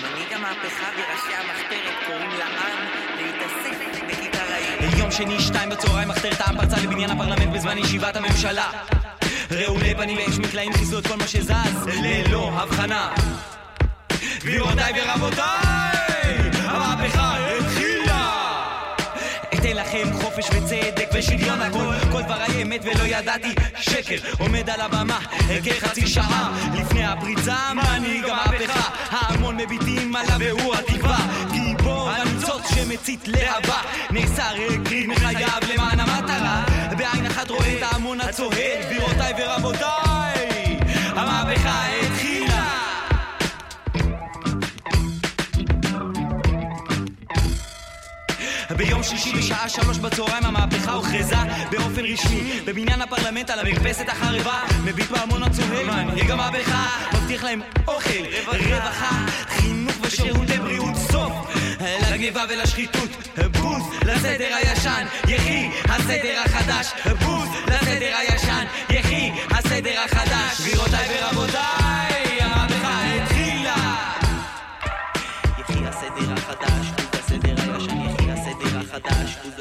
מנהיג 0.01 0.33
המהפכה 0.33 0.87
וראשי 0.97 1.33
המחתרת 1.33 1.95
קוראים 2.07 2.29
לעם 2.39 2.87
להתאסף 3.17 4.05
בכיכר 4.07 4.53
העיר. 4.53 4.99
יום 4.99 5.11
שני, 5.11 5.39
שתיים 5.39 5.69
בצהריים, 5.69 6.07
מחתרת 6.07 6.41
העם 6.41 6.57
פרצה 6.57 6.77
לבניין 6.77 7.09
הפרלמנט 7.09 7.55
בזמן 7.55 7.77
ישיבת 7.77 8.15
הממשלה. 8.15 8.71
רעולי 9.51 9.95
פנים 9.95 10.17
ואש 10.17 10.37
מקלעים 10.39 10.73
חיסלו 10.73 10.99
את 10.99 11.07
כל 11.07 11.15
מה 11.15 11.27
שזז, 11.27 11.87
ללא 12.03 12.51
הבחנה. 12.53 13.13
גבירותיי 14.39 14.93
ורבותיי, 14.95 16.51
המהפכה! 16.53 17.46
אתן 19.67 19.75
לכם 19.75 20.13
חופש 20.21 20.45
וצדק 20.45 21.09
ושוויון 21.13 21.61
הכל, 21.61 21.93
כל 22.11 22.21
דבריי 22.21 22.61
אמת 22.63 22.81
ולא 22.83 23.03
ידעתי. 23.03 23.55
שקר 23.79 24.15
עומד 24.39 24.69
על 24.69 24.81
הבמה 24.81 25.19
כחצי 25.65 26.07
שעה 26.07 26.57
לפני 26.79 27.05
הפריצה 27.05 27.55
מנהיג 27.73 28.23
המהפכה. 28.29 28.89
ההמון 29.09 29.57
מביטים 29.57 30.15
עליו 30.15 30.37
והוא 30.39 30.75
התקווה 30.75 31.17
גיבור 31.51 32.09
הניצוץ 32.09 32.73
שמצית 32.75 33.27
להבה. 33.27 33.81
נאסר 34.11 34.55
הקריב 34.69 35.09
מחייו 35.09 35.59
למען 35.73 35.99
המטרה. 35.99 36.63
בעין 36.97 37.25
אחת 37.25 37.49
רואה 37.49 37.77
את 37.77 37.83
ההמון 37.83 38.21
הצוהד 38.21 38.79
גבירותיי 38.85 39.33
ורבותיי 39.37 40.79
המהפכה 41.15 41.85
שישי 49.07 49.31
בשעה 49.33 49.65
בשלוש 49.65 49.97
בצהריים 49.97 50.45
המהפכה 50.45 50.91
הוכרזה 50.91 51.35
באופן 51.71 52.05
רשמי. 52.05 52.61
בבניין 52.65 53.01
הפרלמנט 53.01 53.49
על 53.49 53.59
המרפסת 53.59 54.09
החרבה 54.09 54.59
מביט 54.83 55.09
בהמון 55.09 55.43
הצוהל. 55.43 56.05
מנהיג 56.05 56.31
המהפכה 56.31 56.85
מבטיח 57.13 57.43
להם 57.43 57.61
אוכל, 57.87 58.23
רווחה, 58.45 59.25
חינוך 59.47 59.95
ושירותי 60.01 60.57
בריאות. 60.57 60.95
סוף. 61.11 61.33
לגניבה 62.11 62.43
ולשחיתות. 62.49 63.09
בוז 63.51 63.83
לסדר 64.05 64.55
הישן. 64.55 65.05
יחי 65.27 65.69
הסדר 65.85 66.41
החדש. 66.45 66.87
בוז 67.25 67.49
לסדר 67.67 68.15
הישן. 68.17 68.65
יחי 68.89 69.31
הסדר 69.49 69.99
החדש. 70.05 70.61
גבירותיי 70.61 71.07
ורבותיי 71.09 71.86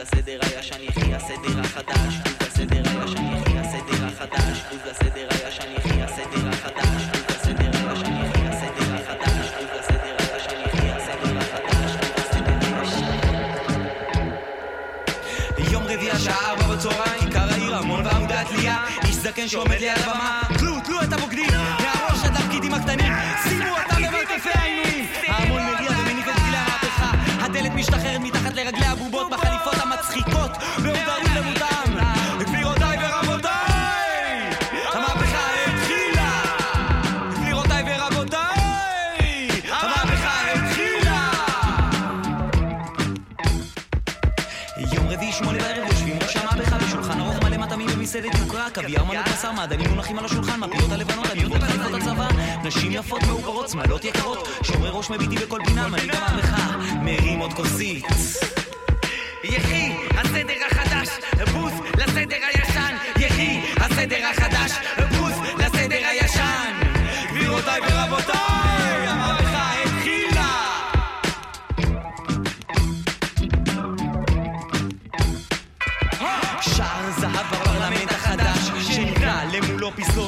הסדר 0.07 0.39
הישן 0.43 0.83
יחי 0.83 1.15
הסדר 1.15 1.61
החדש 1.61 2.15
יחי 2.15 2.47
הסדר 2.47 2.83
הישן 3.03 3.25
יחי 3.33 3.59
הסדר 3.59 4.07
החדש 4.07 4.59
בוז 4.71 4.81
לסדר 4.91 5.29
הישן 5.31 5.73
יחי 5.77 6.03
הסדר 6.03 6.49
החדש 6.49 7.03
יום 15.73 15.83
רביעי 15.83 16.11
השעה 16.11 16.51
ארבע 16.51 16.75
בצהריים, 16.75 17.21
כיכר 17.21 17.51
העיר, 17.51 17.77
המון 17.77 18.07
ועמודי 18.07 18.35
התלייה 18.35 18.77
איש 19.05 19.17
זקן 19.17 19.49
שעומד 19.49 19.81
ליד 19.81 19.99
הבמה, 19.99 20.46
מעדנים 49.77 49.95
מונחים 49.95 50.19
על 50.19 50.25
השולחן 50.25 50.61
מפילות 50.61 50.93
הלבנות 50.93 51.27
עניבות 51.27 51.63
חליפות 51.63 51.95
הצבא 51.95 52.29
נשים 52.65 52.93
יפות 52.93 53.23
מעוקרות 53.23 53.69
שמלות 53.69 54.05
יקרות. 54.05 54.49
שומרי 54.63 54.91
ראש 54.93 55.11
מביטי 55.11 55.37
בכל 55.37 55.61
פינה 55.67 55.89
מנהיג 55.89 56.15
המהפכה 56.15 56.77
מרים 57.03 57.39
עוד 57.39 57.53
כוסית. 57.53 58.05
יחי 59.45 59.93
הסדר 60.11 60.53
החדש 60.71 61.09
בוז 61.53 61.73
לסדר 61.99 62.37
הישן. 62.53 62.97
יחי 63.19 63.61
הסדר 63.77 64.27
החדש 64.31 64.73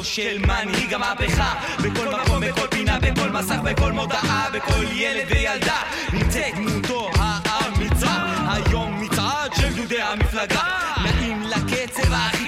של 0.03 0.37
מנהיג 0.47 0.93
המהפכה. 0.93 1.53
בכל 1.83 2.05
מקום, 2.05 2.39
בכל 2.39 2.67
פינה, 2.67 2.99
בכל 2.99 3.29
מסך, 3.29 3.55
בכל 3.63 3.91
מודעה, 3.91 4.47
בכל 4.53 4.83
ילד 4.91 5.27
וילדה 5.29 5.81
נמצאת 6.13 6.55
דמותו 6.55 7.11
האמיצה. 7.19 8.11
היום 8.47 9.01
מצעד 9.01 9.51
של 9.55 9.73
גדודי 9.73 10.01
המפלגה. 10.01 10.61
נעים 11.03 11.43
לקצב 11.43 12.13
האחיד 12.13 12.38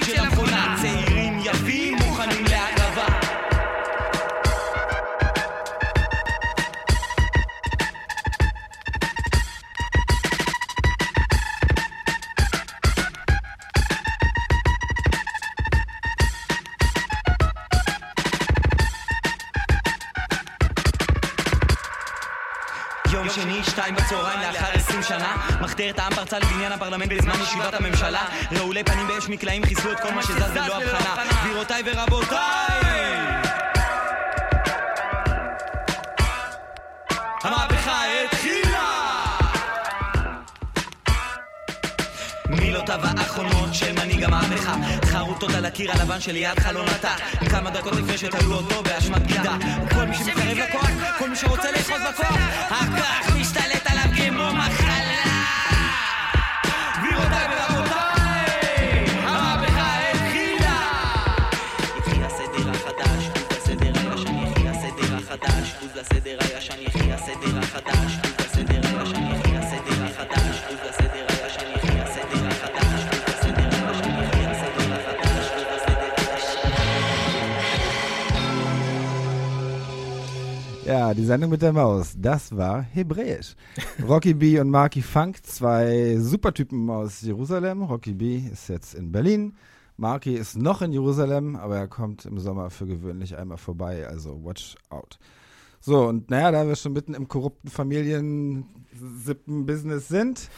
מחתרת 25.82 25.98
העם 25.98 26.14
פרצה 26.14 26.38
לבניין 26.38 26.72
הפרלמנט 26.72 27.12
בזמן 27.12 27.34
ישיבת 27.42 27.74
הממשלה. 27.74 28.24
רעולי 28.52 28.84
פנים 28.84 29.06
באש 29.08 29.28
מקלעים 29.28 29.64
חיסלו 29.64 29.92
את 29.92 30.00
כל 30.00 30.10
מה 30.14 30.22
שזז 30.22 30.56
ללא 30.56 30.76
הבחנה. 30.76 31.24
גבירותיי 31.42 31.82
ורבותיי! 31.86 32.38
המהפכה 37.42 38.02
התחילה! 38.24 39.02
מילותיו 42.48 43.00
האחרונות 43.02 43.74
של 43.74 43.92
מנהיג 43.92 44.24
המהפכה. 44.24 44.74
חרוטות 45.04 45.54
על 45.54 45.64
הקיר 45.64 45.92
הלבן 45.92 46.20
שליד 46.20 46.58
חלון 46.58 46.88
התא 46.88 47.14
כמה 47.50 47.70
דקות 47.70 47.92
לפני 47.92 48.18
שתלו 48.18 48.54
אותו 48.54 48.82
באשמת 48.82 49.22
בגידה. 49.22 49.56
כל 49.94 50.04
מי 50.04 50.16
שמתקרב 50.16 50.58
לכוח, 50.58 50.90
כל 51.18 51.30
מי 51.30 51.36
שרוצה 51.36 51.70
לאחוז 51.72 52.00
בכוח 52.08 52.36
הכוח 52.70 53.31
Die 81.14 81.24
Sendung 81.24 81.50
mit 81.50 81.60
der 81.60 81.74
Maus, 81.74 82.14
das 82.16 82.56
war 82.56 82.80
Hebräisch. 82.80 83.54
Rocky 84.08 84.32
B 84.34 84.58
und 84.58 84.70
Marky 84.70 85.02
Funk, 85.02 85.44
zwei 85.44 86.16
Supertypen 86.18 86.88
aus 86.88 87.20
Jerusalem. 87.20 87.82
Rocky 87.82 88.14
B 88.14 88.38
ist 88.50 88.68
jetzt 88.68 88.94
in 88.94 89.12
Berlin. 89.12 89.54
Marky 89.98 90.34
ist 90.34 90.56
noch 90.56 90.80
in 90.80 90.92
Jerusalem, 90.92 91.56
aber 91.56 91.76
er 91.76 91.88
kommt 91.88 92.24
im 92.24 92.38
Sommer 92.38 92.70
für 92.70 92.86
gewöhnlich 92.86 93.36
einmal 93.36 93.58
vorbei, 93.58 94.06
also 94.06 94.42
watch 94.42 94.76
out. 94.88 95.18
So, 95.80 96.06
und 96.06 96.30
naja, 96.30 96.50
da 96.50 96.66
wir 96.66 96.76
schon 96.76 96.94
mitten 96.94 97.12
im 97.12 97.28
korrupten 97.28 97.68
Familiensippen-Business 97.68 100.08
sind, 100.08 100.48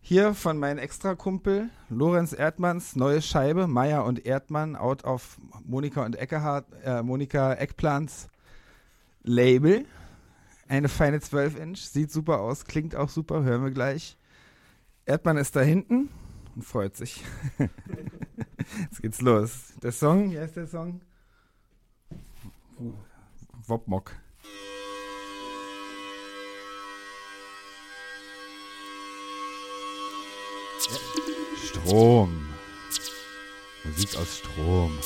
hier 0.00 0.34
von 0.34 0.56
meinem 0.58 0.78
Extra-Kumpel 0.78 1.70
Lorenz 1.88 2.32
Erdmanns 2.32 2.94
neue 2.94 3.22
Scheibe, 3.22 3.66
Meier 3.66 4.04
und 4.04 4.24
Erdmann, 4.24 4.76
out 4.76 5.04
auf 5.04 5.38
Monika 5.64 6.04
und 6.04 6.14
Eckhardt, 6.14 6.66
äh, 6.84 7.02
Monika 7.02 7.54
Eckplans 7.54 8.28
Label. 9.24 9.84
Eine 10.68 10.88
feine 10.88 11.18
12-Inch, 11.18 11.78
sieht 11.78 12.10
super 12.10 12.40
aus, 12.40 12.64
klingt 12.64 12.96
auch 12.96 13.08
super, 13.08 13.44
hören 13.44 13.62
wir 13.62 13.70
gleich. 13.70 14.16
Erdmann 15.04 15.36
ist 15.36 15.54
da 15.54 15.60
hinten 15.60 16.08
und 16.56 16.64
freut 16.64 16.96
sich. 16.96 17.22
Jetzt 18.82 19.00
geht's 19.00 19.20
los. 19.20 19.74
Der 19.82 19.92
Song, 19.92 20.32
wie 20.32 20.38
heißt 20.40 20.56
der 20.56 20.66
Song? 20.66 21.00
Wopmok. 23.66 24.12
Strom. 31.64 32.48
Musik 33.84 34.16
aus 34.16 34.38
Strom. 34.38 34.98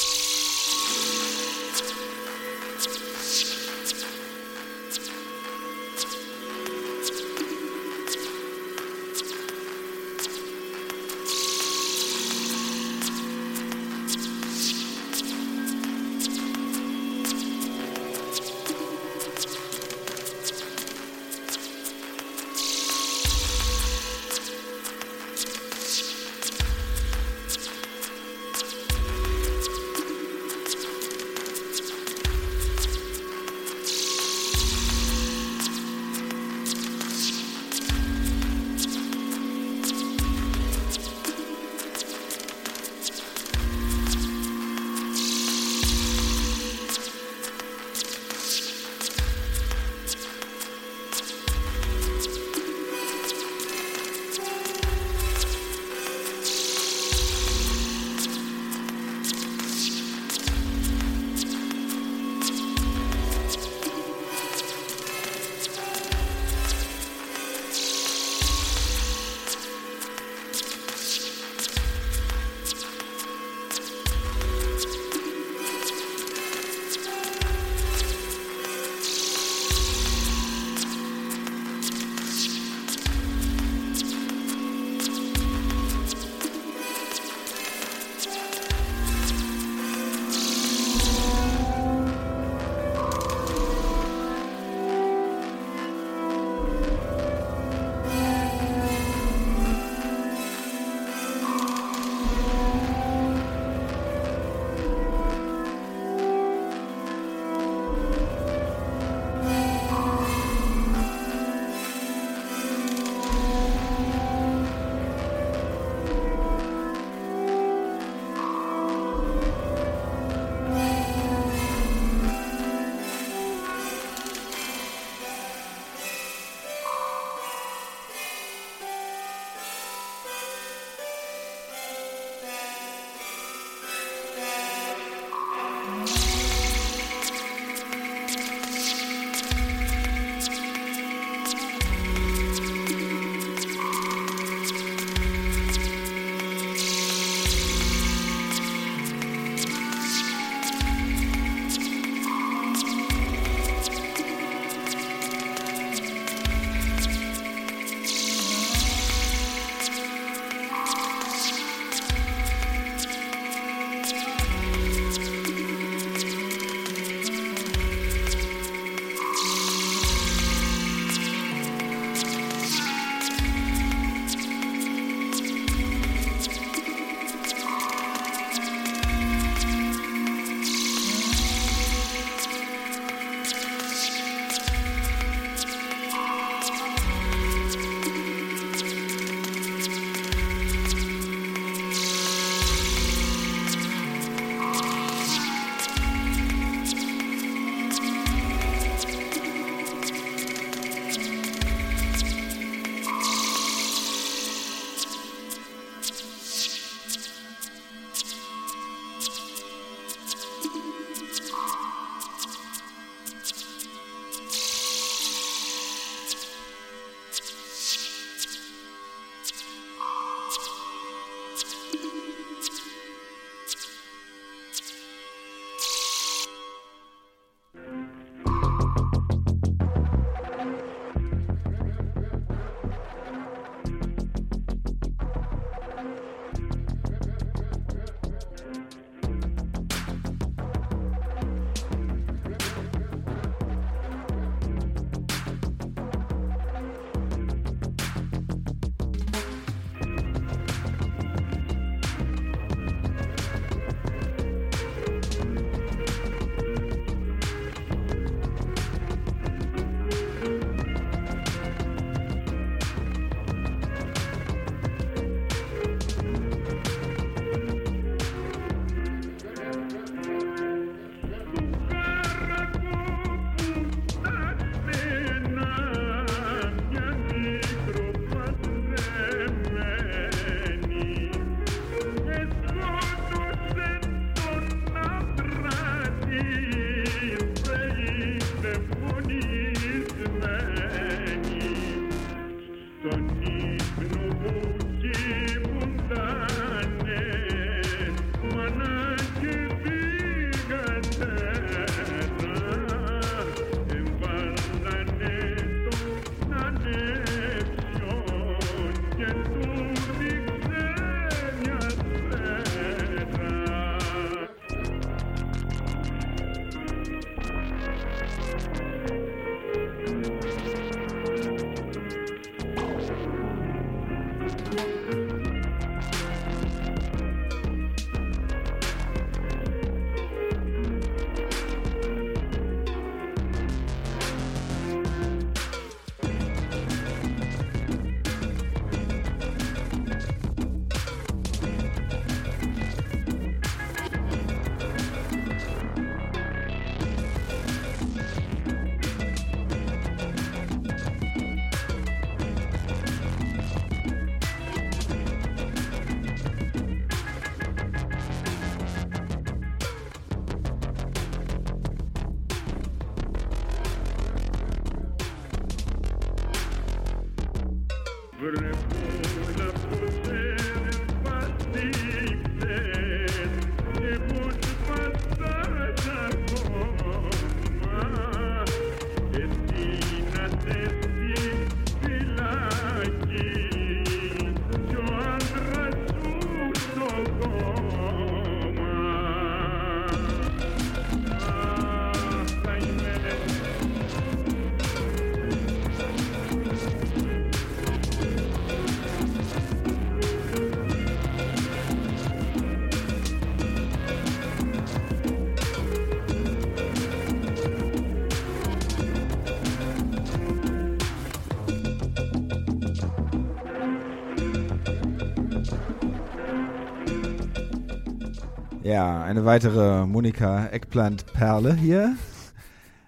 Ja, 418.91 419.23
eine 419.23 419.45
weitere 419.45 420.05
Monika 420.05 420.67
Eckplant-Perle 420.67 421.75
hier. 421.75 422.17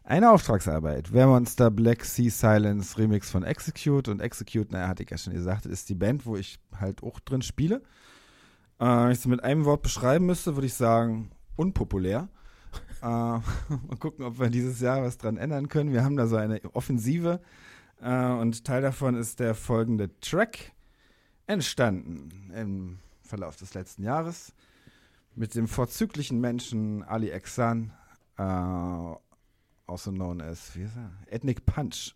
Eine 0.04 0.30
Auftragsarbeit. 0.30 1.12
Wehrmonster 1.12 1.72
Black 1.72 2.04
Sea 2.04 2.30
Silence 2.30 2.96
Remix 2.96 3.32
von 3.32 3.42
Execute. 3.42 4.06
Und 4.06 4.20
Execute, 4.20 4.70
naja, 4.70 4.86
hatte 4.86 5.02
ich 5.02 5.10
ja 5.10 5.18
schon 5.18 5.32
gesagt, 5.32 5.66
ist 5.66 5.88
die 5.88 5.96
Band, 5.96 6.24
wo 6.24 6.36
ich 6.36 6.60
halt 6.78 7.02
auch 7.02 7.18
drin 7.18 7.42
spiele. 7.42 7.82
Äh, 8.78 8.84
wenn 8.84 9.10
ich 9.10 9.18
sie 9.18 9.28
mit 9.28 9.42
einem 9.42 9.64
Wort 9.64 9.82
beschreiben 9.82 10.24
müsste, 10.24 10.54
würde 10.54 10.68
ich 10.68 10.74
sagen, 10.74 11.32
unpopulär. 11.56 12.28
äh, 13.02 13.06
mal 13.06 13.42
gucken, 13.98 14.24
ob 14.24 14.38
wir 14.38 14.50
dieses 14.50 14.78
Jahr 14.78 15.02
was 15.02 15.18
dran 15.18 15.36
ändern 15.36 15.68
können. 15.68 15.92
Wir 15.92 16.04
haben 16.04 16.16
da 16.16 16.28
so 16.28 16.36
eine 16.36 16.60
Offensive. 16.74 17.40
Äh, 18.00 18.30
und 18.30 18.64
Teil 18.64 18.82
davon 18.82 19.16
ist 19.16 19.40
der 19.40 19.56
folgende 19.56 20.16
Track 20.20 20.74
entstanden 21.48 22.52
im 22.54 23.00
Verlauf 23.24 23.56
des 23.56 23.74
letzten 23.74 24.04
Jahres 24.04 24.54
mit 25.34 25.54
dem 25.54 25.68
vorzüglichen 25.68 26.40
Menschen 26.40 27.02
Ali 27.02 27.30
Eksan, 27.30 27.92
äh, 28.36 28.42
also 28.42 30.10
known 30.10 30.40
as, 30.40 30.76
wie 30.76 30.82
ist 30.82 30.96
er? 30.96 31.12
Ethnic 31.26 31.64
Punch. 31.64 32.14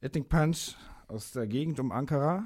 Ethnic 0.00 0.28
Punch 0.28 0.76
aus 1.08 1.32
der 1.32 1.46
Gegend 1.46 1.78
um 1.80 1.92
Ankara, 1.92 2.44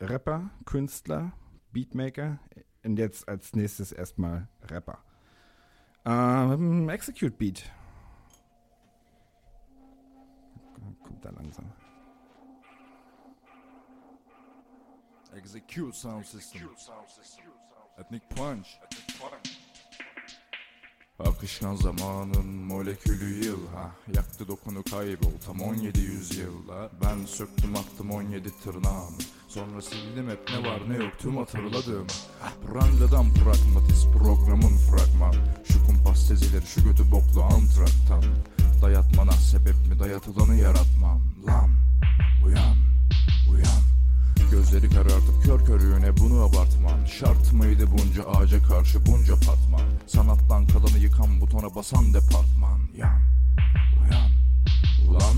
Rapper, 0.00 0.50
Künstler, 0.64 1.32
Beatmaker 1.72 2.38
und 2.84 2.98
jetzt 2.98 3.28
als 3.28 3.54
nächstes 3.54 3.92
erstmal 3.92 4.48
Rapper. 4.62 4.98
Äh, 6.04 6.46
mit 6.46 6.60
einem 6.60 6.88
Execute 6.88 7.36
Beat. 7.36 7.70
Kommt 11.02 11.24
da 11.24 11.30
langsam. 11.30 11.72
Execute 15.34 15.94
Sound 15.94 16.26
System. 16.26 16.68
Ethnic 17.98 18.22
Punch. 18.36 18.68
Akışkan 21.18 21.74
zamanın 21.74 22.46
molekülü 22.46 23.44
yıl 23.44 23.68
ha. 23.74 23.90
Yaktı 24.14 24.48
dokunu 24.48 24.82
kaybol 24.82 25.32
tam 25.46 25.60
17 25.60 26.00
yüzyılda 26.00 26.90
Ben 27.04 27.26
söktüm 27.26 27.76
attım 27.76 28.10
17 28.10 28.60
tırnağımı. 28.64 29.16
Sonra 29.48 29.82
sildim 29.82 30.30
hep 30.30 30.50
ne 30.50 30.70
var 30.70 30.80
ne 30.90 31.04
yok 31.04 31.12
tüm 31.18 31.36
hatırladığım. 31.36 32.06
Prangadan 32.66 33.34
pragmatist 33.34 34.12
programın 34.12 34.76
fragman 34.78 35.34
Şu 35.64 35.86
kumpas 35.86 36.28
tezileri 36.28 36.66
şu 36.66 36.84
götü 36.84 37.10
boklu 37.10 37.42
antraktan. 37.42 38.24
Dayatmana 38.82 39.32
sebep 39.32 39.86
mi 39.88 39.98
dayatılanı 39.98 40.56
yaratmam. 40.56 41.22
Lan 41.46 41.70
uyan 42.44 42.76
uyan 43.50 43.93
Gözleri 44.54 44.90
karartıp 44.90 45.44
kör 45.44 45.64
körüğüne 45.64 46.16
bunu 46.16 46.42
abartman 46.42 47.04
Şart 47.04 47.52
mıydı 47.52 47.86
bunca 47.90 48.24
ağaca 48.24 48.62
karşı 48.62 49.06
bunca 49.06 49.34
patman? 49.34 49.88
Sanattan 50.06 50.66
kalanı 50.66 50.98
yıkan 50.98 51.40
butona 51.40 51.74
basan 51.74 52.14
departman. 52.14 52.80
Yan, 52.96 53.20
uyan, 54.02 54.30
ulan. 55.08 55.36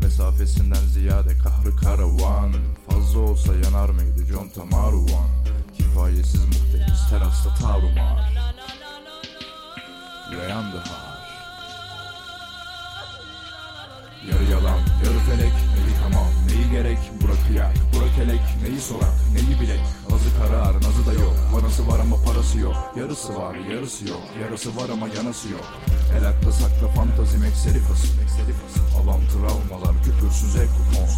Mesafesinden 0.00 0.86
ziyade 0.86 1.38
kahrı 1.38 1.76
karavan. 1.76 2.52
Fazla 2.88 3.20
olsa 3.20 3.54
yanar 3.54 3.88
mıydı 3.88 4.26
conta 4.26 4.64
maruvan 4.64 5.28
Kifayetsiz 5.74 6.44
muhteris 6.44 7.08
terasta 7.10 7.54
tarumar. 7.54 8.32
Yayandı 10.32 10.76
har 10.76 11.14
Yarı 14.32 14.44
yalan, 14.50 14.78
yarı 15.04 15.18
felek, 15.18 15.52
neyi 15.52 15.94
tamam, 16.02 16.26
neyi 16.48 16.70
gerek? 16.70 16.98
Bırak 17.22 17.50
yak, 17.94 18.02
bırak 18.02 18.18
elek, 18.18 18.40
neyi 18.62 18.80
sorak, 18.80 19.14
neyi 19.34 19.60
bilek? 19.60 19.80
Azı 20.14 20.30
karar, 20.38 20.74
nazı 20.74 21.06
da 21.06 21.12
yok, 21.12 21.33
vanası 21.54 21.88
var 21.88 21.98
ama 21.98 22.16
parası 22.26 22.58
yok. 22.58 22.76
Yarısı 22.96 23.36
var, 23.36 23.54
yarısı 23.54 24.08
yok, 24.08 24.22
yarısı 24.42 24.76
var 24.76 24.88
ama 24.92 25.08
yanası 25.16 25.48
yok. 25.48 25.64
El 26.16 26.28
akla 26.28 26.52
sakla 26.52 26.88
fantazim 26.88 27.44
ekseri 27.44 27.78
fasıl. 27.78 28.08
Alan 28.98 29.20
travmalar, 29.32 30.02
küfürsüz 30.04 30.56
ek 30.56 30.70
kupon. 30.76 31.08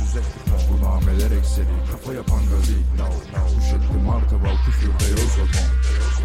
Bu 0.68 0.84
nameler 0.84 1.30
ekseri, 1.38 1.74
kafa 1.92 2.12
yapan 2.12 2.40
gazi. 2.50 2.76
Üşettim 3.58 4.02
martabal 4.06 4.56
küfürde 4.66 5.10
yoz 5.10 5.34
vagon 5.38 5.68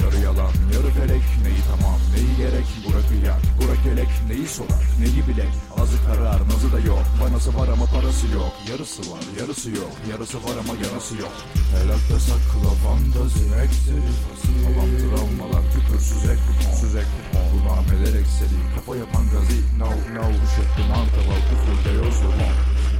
Yarı 0.03 0.19
yalan, 0.23 0.53
yarı 0.73 0.89
felek, 0.97 1.25
neyi 1.43 1.61
tamam, 1.71 1.99
neyi 2.13 2.37
gerek? 2.37 2.67
Bırak 2.85 3.25
yak, 3.25 3.41
bırak 3.59 3.83
elek, 3.93 4.11
neyi 4.29 4.47
sorar, 4.47 4.83
neyi 4.99 5.21
bilek? 5.27 5.53
Azı 5.81 5.97
karar, 6.07 6.39
nazı 6.49 6.71
da 6.73 6.79
yok, 6.79 7.05
vanası 7.21 7.57
var 7.57 7.67
ama 7.67 7.85
parası 7.85 8.27
yok. 8.27 8.53
Yarısı 8.71 9.01
var, 9.11 9.23
yarısı 9.39 9.69
yok, 9.69 9.93
yarısı 10.11 10.37
var 10.37 10.55
ama 10.61 10.73
yanası 10.85 11.13
yok. 11.17 11.35
Helakta 11.75 12.19
sakla 12.19 12.71
fantazi 12.83 13.43
ekseri 13.63 14.00
Hırsız 14.27 14.57
halamdır 14.65 15.11
almalar 15.21 15.63
küpürsüz 15.73 16.23
ek 16.33 16.39
kutunsuz 16.47 16.95
ek 16.95 17.07
kupon 17.15 17.45
Runameler 17.51 18.13
ekseri 18.21 18.59
kafa 18.75 18.95
yapan 18.95 19.25
gazi 19.33 19.59
No 19.79 19.89
no 20.15 20.25
Uşak 20.43 20.69
duman 20.77 21.07
taval 21.15 21.41
küfür 21.49 21.77
beyoz 21.85 22.19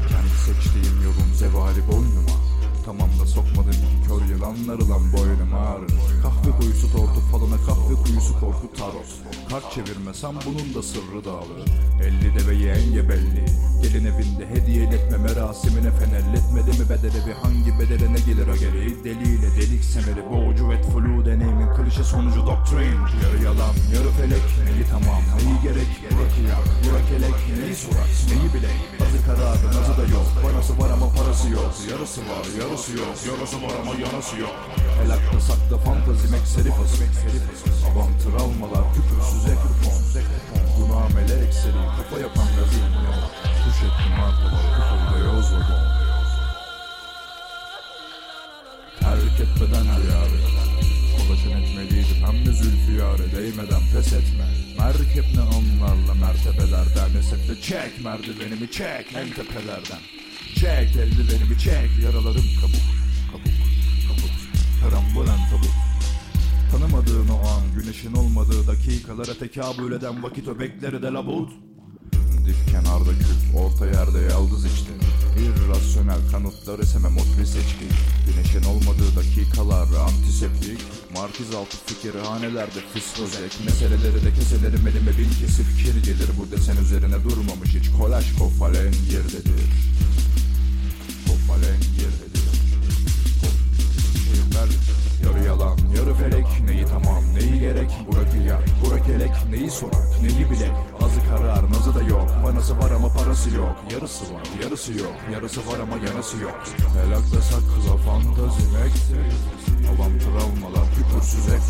Kendi 0.09 0.35
seçtiğim 0.45 0.97
yolun 1.03 1.33
zevari 1.33 1.87
boynuma. 1.87 2.30
Tamam 2.85 3.09
da 3.21 3.25
sokmadım 3.25 3.75
kör 4.07 4.35
yılanları 4.35 4.89
lan 4.89 5.13
boynum 5.13 5.53
ağrır 5.55 5.91
Kahve 6.23 6.51
kuyusu 6.59 6.91
tortu 6.91 7.21
falına 7.31 7.57
kahve 7.57 8.03
kuyusu 8.03 8.39
korku 8.39 8.73
taros 8.77 9.11
Kart 9.49 9.71
çevirmesem 9.71 10.35
bunun 10.45 10.73
da 10.75 10.83
sırrı 10.83 11.25
dağılır 11.25 11.67
Elli 12.05 12.39
deveyi 12.39 12.67
enge 12.67 13.09
belli. 13.09 13.45
Gelin 13.81 14.05
evinde 14.05 14.43
hediye 14.53 14.83
iletme 14.83 15.17
merasimine 15.17 15.91
fenerletmedi 15.91 16.71
mi? 16.79 16.89
Bedelevi 16.89 17.33
Hangi 17.43 17.79
bedele 17.79 18.13
ne 18.13 18.19
gelir 18.19 18.47
o 18.47 18.55
gereği 18.63 19.03
Deliyle 19.03 19.49
delik 19.57 19.83
semeri 19.83 20.23
boğucu 20.31 20.73
et 20.73 20.85
flu 20.85 21.25
deneyimin 21.25 21.73
klişe 21.75 22.03
sonucu 22.03 22.41
doktrin. 22.45 22.97
Yarı 23.23 23.39
yalan 23.43 23.75
yarı 23.93 24.11
felek 24.17 24.45
neyi 24.65 24.83
tamam 24.91 25.21
neyi 25.37 25.55
gerek? 25.63 25.91
Bırak 26.11 26.35
yak 26.49 26.65
bırak 26.83 27.07
elek 27.17 27.37
neyi 27.59 27.75
sorar 27.75 28.09
neyi 28.29 28.47
bilek? 28.53 28.77
Azı 29.03 29.19
kararı 29.25 29.67
nazı 29.67 29.93
da 29.99 30.05
yok. 30.15 30.27
Vanası 30.45 30.73
var 30.79 30.89
ama 30.89 31.07
parası 31.17 31.49
yok. 31.49 31.71
Yarısı 31.91 32.21
var 32.21 32.45
yarısı 32.59 32.70
yok 32.71 33.15
Yarısı 33.27 33.57
var 33.63 33.73
ama 33.81 33.91
yanası 34.05 34.37
yok 34.37 34.55
El 35.05 35.11
akla 35.11 35.39
sakla 35.39 35.77
fantazim 35.77 36.33
ekseri 36.33 36.69
fasıl 36.69 37.03
Avam 37.87 38.09
travmalar 38.23 38.85
küfürsüz 38.93 39.45
ekrupon 39.53 39.97
Bu 40.77 40.93
nameler 40.93 41.47
ekseri 41.47 41.81
kafa 41.97 42.21
yapan 42.21 42.47
gazin 42.57 42.91
Kuş 43.63 43.77
ettim 43.87 44.13
martalar 44.17 44.65
küfürde 44.75 45.17
yoz 45.25 45.53
vagon. 45.53 45.83
Terk 48.99 49.39
etmeden 49.39 49.85
diyarı 49.85 50.39
Kolaçın 51.17 51.51
etmeliydim 51.51 52.21
hem 52.25 52.45
de 52.45 52.51
zülfiyare 52.51 53.31
Değmeden 53.35 53.81
pes 53.93 54.13
etme. 54.13 54.45
Merkep 54.77 55.25
ne 55.35 55.41
anlarla 55.41 56.13
mertebelerden. 56.13 57.19
Esefle 57.19 57.61
çek 57.61 58.03
merdivenimi 58.03 58.71
çek 58.71 59.05
en 59.15 59.29
tepelerden 59.29 59.99
Çek 60.55 60.95
eldivenimi 60.95 61.59
çek. 61.59 61.89
Yaralarım 62.03 62.45
kabuk 62.61 62.85
Kabuk 63.31 63.53
kabuk. 64.07 64.31
Karambulan 64.81 65.39
tabuk. 65.49 65.75
Tanımadığın 66.71 67.29
o 67.29 67.47
an 67.47 67.61
güneşin 67.75 68.13
olmadığı 68.13 68.67
dakikalara 68.67 69.33
tekabül 69.33 69.91
eden 69.91 70.23
vakit 70.23 70.47
öbekleri 70.47 71.01
de 71.01 71.07
labut. 71.07 71.51
Dip 72.45 72.67
kenarda 72.71 73.11
küp, 73.19 73.55
orta 73.55 73.85
yerde 73.85 74.19
yaldız 74.19 74.65
işte 74.65 74.91
İrrasyonel 75.39 76.31
kanıtları 76.31 76.85
seme 76.85 77.09
mutlu 77.09 77.45
seçki 77.45 77.85
Güneşin 78.27 78.63
olmadığı 78.63 79.15
dakikalar 79.15 79.87
antiseptik. 80.07 80.79
Markiz 81.15 81.55
altı 81.55 81.77
fikirhanelerde 81.85 82.79
fiskozek 82.93 83.51
Meseleleri 83.65 84.25
de 84.25 84.33
keselerim 84.33 84.87
elime. 84.87 85.17
Bin 85.17 85.29
kesi 85.39 85.63
fikir 85.63 86.03
gelir 86.03 86.29
Bu 86.39 86.51
desen 86.51 86.77
üzerine 86.77 87.23
durmamış 87.23 87.69
hiç. 87.69 87.91
Kolaj 87.99 88.37
kofalen 88.37 88.93
yerdedir 89.13 89.61
Yarı 95.97 96.13
felek 96.13 96.47
Neyi 96.67 96.85
tamam, 96.85 97.23
neyi 97.35 97.59
gerek? 97.59 97.91
Burak 98.07 98.31
yak, 98.47 98.63
Burak 98.85 99.09
elek 99.09 99.35
Neyi 99.51 99.71
sorak, 99.71 100.21
neyi 100.21 100.51
bilek 100.51 100.71
Azı 101.03 101.19
karar, 101.29 101.63
nazı 101.71 101.95
da 101.95 102.03
yok. 102.03 102.29
Vanası 102.43 102.77
var 102.79 102.91
ama 102.91 103.09
parası 103.13 103.49
yok. 103.49 103.75
Yarısı 103.91 104.33
var, 104.33 104.43
yarısı 104.63 104.91
yok. 104.93 105.15
Yarısı 105.33 105.59
var 105.59 105.79
ama 105.79 105.95
yanası 106.07 106.37
yok. 106.37 106.59
Helakta 106.97 107.41
sakla 107.41 107.97
fantazim 107.97 108.71
ekseri 108.85 109.31
Avam 109.91 110.13
travmalar, 110.19 110.87
küfürsüz 110.95 111.47
ek 111.53 111.63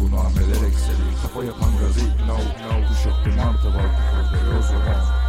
Bu 0.00 0.16
nameler 0.16 0.62
ekseri 0.68 1.06
Kafa 1.22 1.44
yapan 1.44 1.70
gazi, 1.80 2.06
no, 2.28 2.36
no 2.36 2.90
Düşettim 2.90 3.40
arta 3.40 3.68
var 3.68 3.86
küfürde 3.96 4.54
yoz 4.54 4.64
vagon 4.64 5.25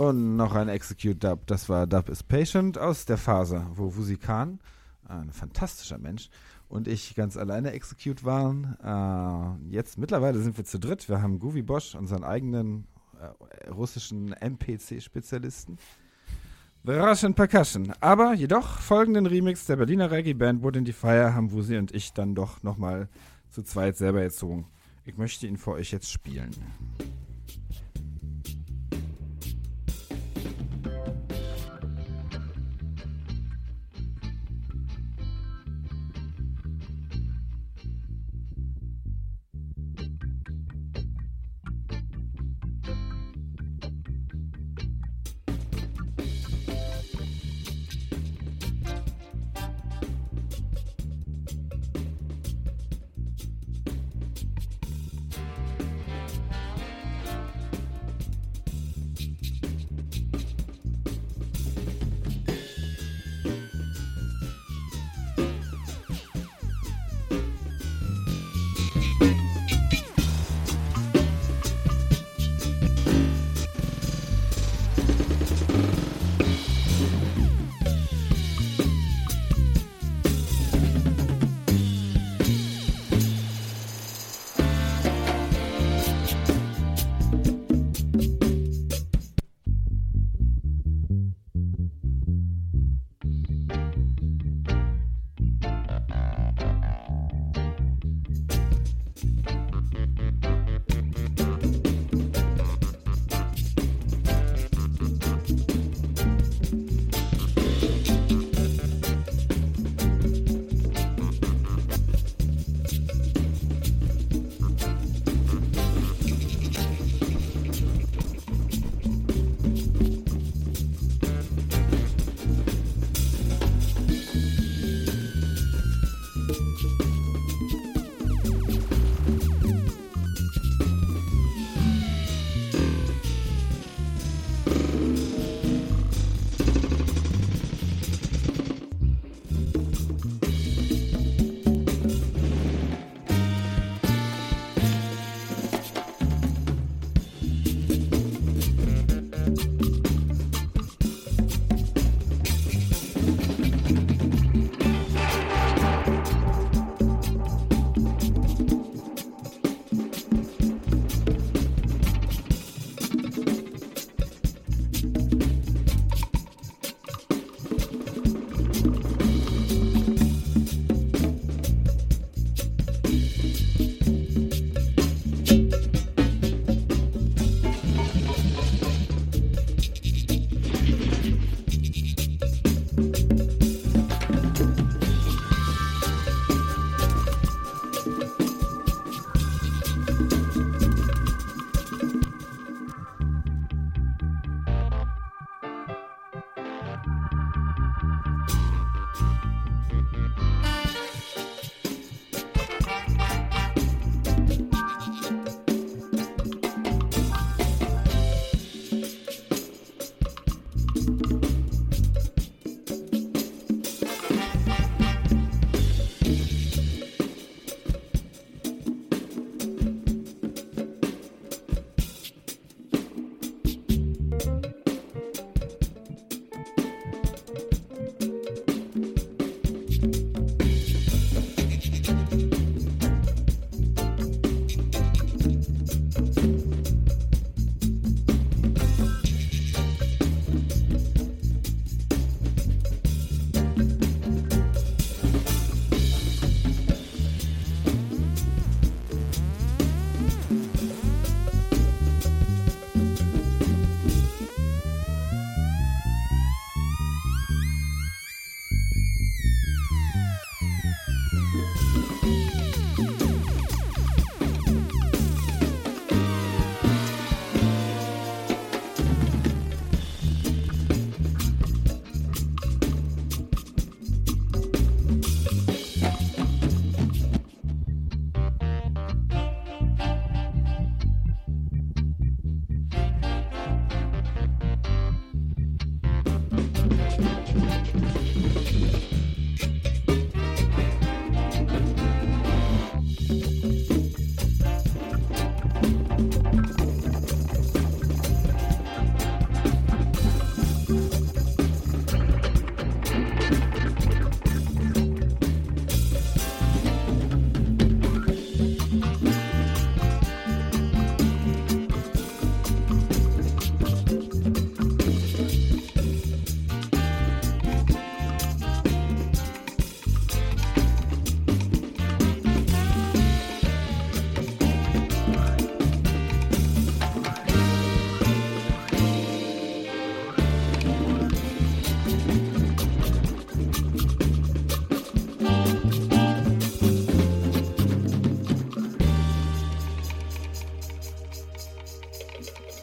Und 0.00 0.34
noch 0.34 0.54
ein 0.54 0.70
Execute 0.70 1.22
Dub, 1.22 1.46
das 1.46 1.68
war 1.68 1.86
Dub 1.86 2.08
is 2.08 2.22
Patient 2.22 2.78
aus 2.78 3.04
der 3.04 3.18
Phase, 3.18 3.66
wo 3.74 3.94
Wusi 3.94 4.16
Khan, 4.16 4.58
ein 5.06 5.30
fantastischer 5.30 5.98
Mensch, 5.98 6.30
und 6.70 6.88
ich 6.88 7.14
ganz 7.14 7.36
alleine 7.36 7.72
Execute 7.72 8.24
waren. 8.24 8.78
Äh, 8.82 9.74
jetzt 9.74 9.98
mittlerweile 9.98 10.38
sind 10.38 10.56
wir 10.56 10.64
zu 10.64 10.80
dritt. 10.80 11.10
Wir 11.10 11.20
haben 11.20 11.38
Guvi 11.38 11.60
Bosch, 11.60 11.94
unseren 11.94 12.24
eigenen 12.24 12.86
äh, 13.20 13.68
russischen 13.68 14.32
MPC-Spezialisten. 14.32 15.76
The 16.84 16.92
Russian 16.92 17.34
Percussion. 17.34 17.92
Aber 18.00 18.32
jedoch 18.32 18.78
folgenden 18.78 19.26
Remix 19.26 19.66
der 19.66 19.76
Berliner 19.76 20.10
Reggae-Band 20.10 20.62
Wood 20.62 20.76
in 20.76 20.86
the 20.86 20.94
Fire 20.94 21.34
haben 21.34 21.52
Wusi 21.52 21.76
und 21.76 21.94
ich 21.94 22.14
dann 22.14 22.34
doch 22.34 22.62
nochmal 22.62 23.10
zu 23.50 23.62
zweit 23.62 23.98
selber 23.98 24.22
gezogen. 24.22 24.66
Ich 25.04 25.18
möchte 25.18 25.46
ihn 25.46 25.58
für 25.58 25.72
euch 25.72 25.92
jetzt 25.92 26.10
spielen. 26.10 26.52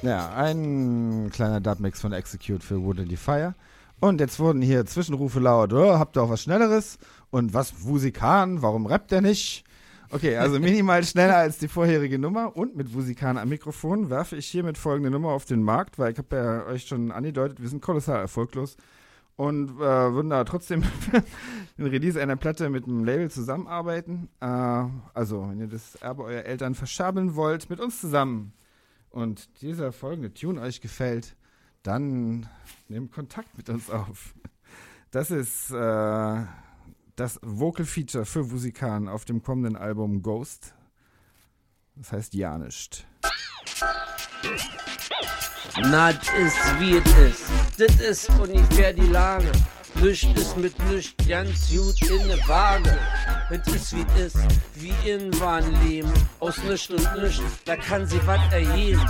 Ja, 0.08 0.30
ein 0.30 1.30
kleiner 1.34 1.60
Dubmix 1.60 2.00
von 2.00 2.14
Execute 2.14 2.64
für 2.64 2.82
Wood 2.82 3.00
in 3.00 3.10
the 3.10 3.18
Fire. 3.18 3.56
Und 4.00 4.22
jetzt 4.22 4.40
wurden 4.40 4.62
hier 4.62 4.86
Zwischenrufe 4.86 5.42
laut. 5.42 5.74
Oh, 5.74 6.00
habt 6.00 6.16
ihr 6.16 6.24
auch 6.24 6.30
was 6.30 6.44
Schnelleres? 6.44 6.98
Und 7.30 7.54
was, 7.54 7.84
Vusikan? 7.84 8.62
Warum 8.62 8.86
rappt 8.86 9.12
der 9.12 9.20
nicht? 9.20 9.66
Okay, 10.10 10.38
also 10.38 10.60
minimal 10.62 11.04
schneller 11.04 11.36
als 11.36 11.58
die 11.58 11.68
vorherige 11.68 12.20
Nummer 12.20 12.56
und 12.56 12.78
mit 12.78 12.94
Vusikan 12.94 13.38
am 13.38 13.50
Mikrofon 13.50 14.10
werfe 14.10 14.38
ich 14.38 14.48
hiermit 14.48 14.78
folgende 14.78 15.12
Nummer 15.12 15.32
auf 15.32 15.44
den 15.44 15.62
Markt, 15.62 16.00
weil 16.00 16.14
ich 16.14 16.18
habe 16.18 16.38
ja 16.38 16.66
euch 16.68 16.88
schon 16.88 17.12
angedeutet, 17.12 17.62
wir 17.62 17.68
sind 17.68 17.82
kolossal 17.82 18.22
erfolglos 18.22 18.78
und 19.36 19.72
äh, 19.72 20.14
würden 20.14 20.30
da 20.30 20.46
trotzdem 20.46 20.84
den 21.78 21.86
Release 21.86 22.22
einer 22.22 22.38
Platte 22.38 22.70
mit 22.70 22.86
einem 22.86 23.04
Label 23.04 23.30
zusammenarbeiten. 23.30 24.30
Äh, 24.40 24.86
also, 25.14 25.50
wenn 25.50 25.60
ihr 25.60 25.68
das 25.68 25.96
Erbe 25.96 26.24
eurer 26.24 26.46
Eltern 26.46 26.76
verschabeln 26.76 27.36
wollt, 27.36 27.70
mit 27.70 27.82
uns 27.82 28.00
zusammen 28.00 28.54
und 29.18 29.62
dieser 29.64 29.92
folgende 29.92 30.32
Tune 30.32 30.62
euch 30.62 30.80
gefällt, 30.80 31.36
dann 31.82 32.48
nehmt 32.88 33.12
Kontakt 33.12 33.58
mit 33.58 33.68
uns 33.68 33.90
auf. 33.90 34.36
Das 35.10 35.32
ist 35.32 35.72
äh, 35.72 36.44
das 37.16 37.40
Vocal 37.42 37.86
Feature 37.86 38.26
für 38.26 38.52
Vusikan 38.52 39.08
auf 39.08 39.26
dem 39.26 39.42
kommenden 39.42 39.76
Album 39.76 40.22
Ghost. 40.22 40.76
Das 41.96 42.12
heißt 42.12 42.36
ja 42.36 42.60
nicht. 42.60 43.08
Na, 45.82 46.14
das 46.14 46.28
ist 46.38 46.80
wie 46.80 46.98
es 46.98 47.18
ist. 47.18 47.50
Das 47.80 48.00
ist 48.00 48.30
ungefähr 48.40 48.94
die 48.94 49.08
Lage. 49.08 49.52
Nischt 50.02 50.28
ist 50.36 50.56
mit 50.58 50.78
nischt 50.92 51.16
ganz 51.28 51.70
gut 51.70 52.02
in 52.10 52.28
der 52.28 52.38
Waage. 52.48 52.98
Es 53.50 53.74
ist 53.74 53.96
wie 53.96 54.22
ist, 54.22 54.38
wie 54.76 55.10
in 55.10 55.38
Wahnleben. 55.40 56.12
Aus 56.40 56.58
nischt 56.64 56.92
und 56.92 57.22
nischt, 57.22 57.42
da 57.66 57.76
kann 57.76 58.06
sie 58.06 58.20
was 58.28 58.40
erheben. 58.54 59.04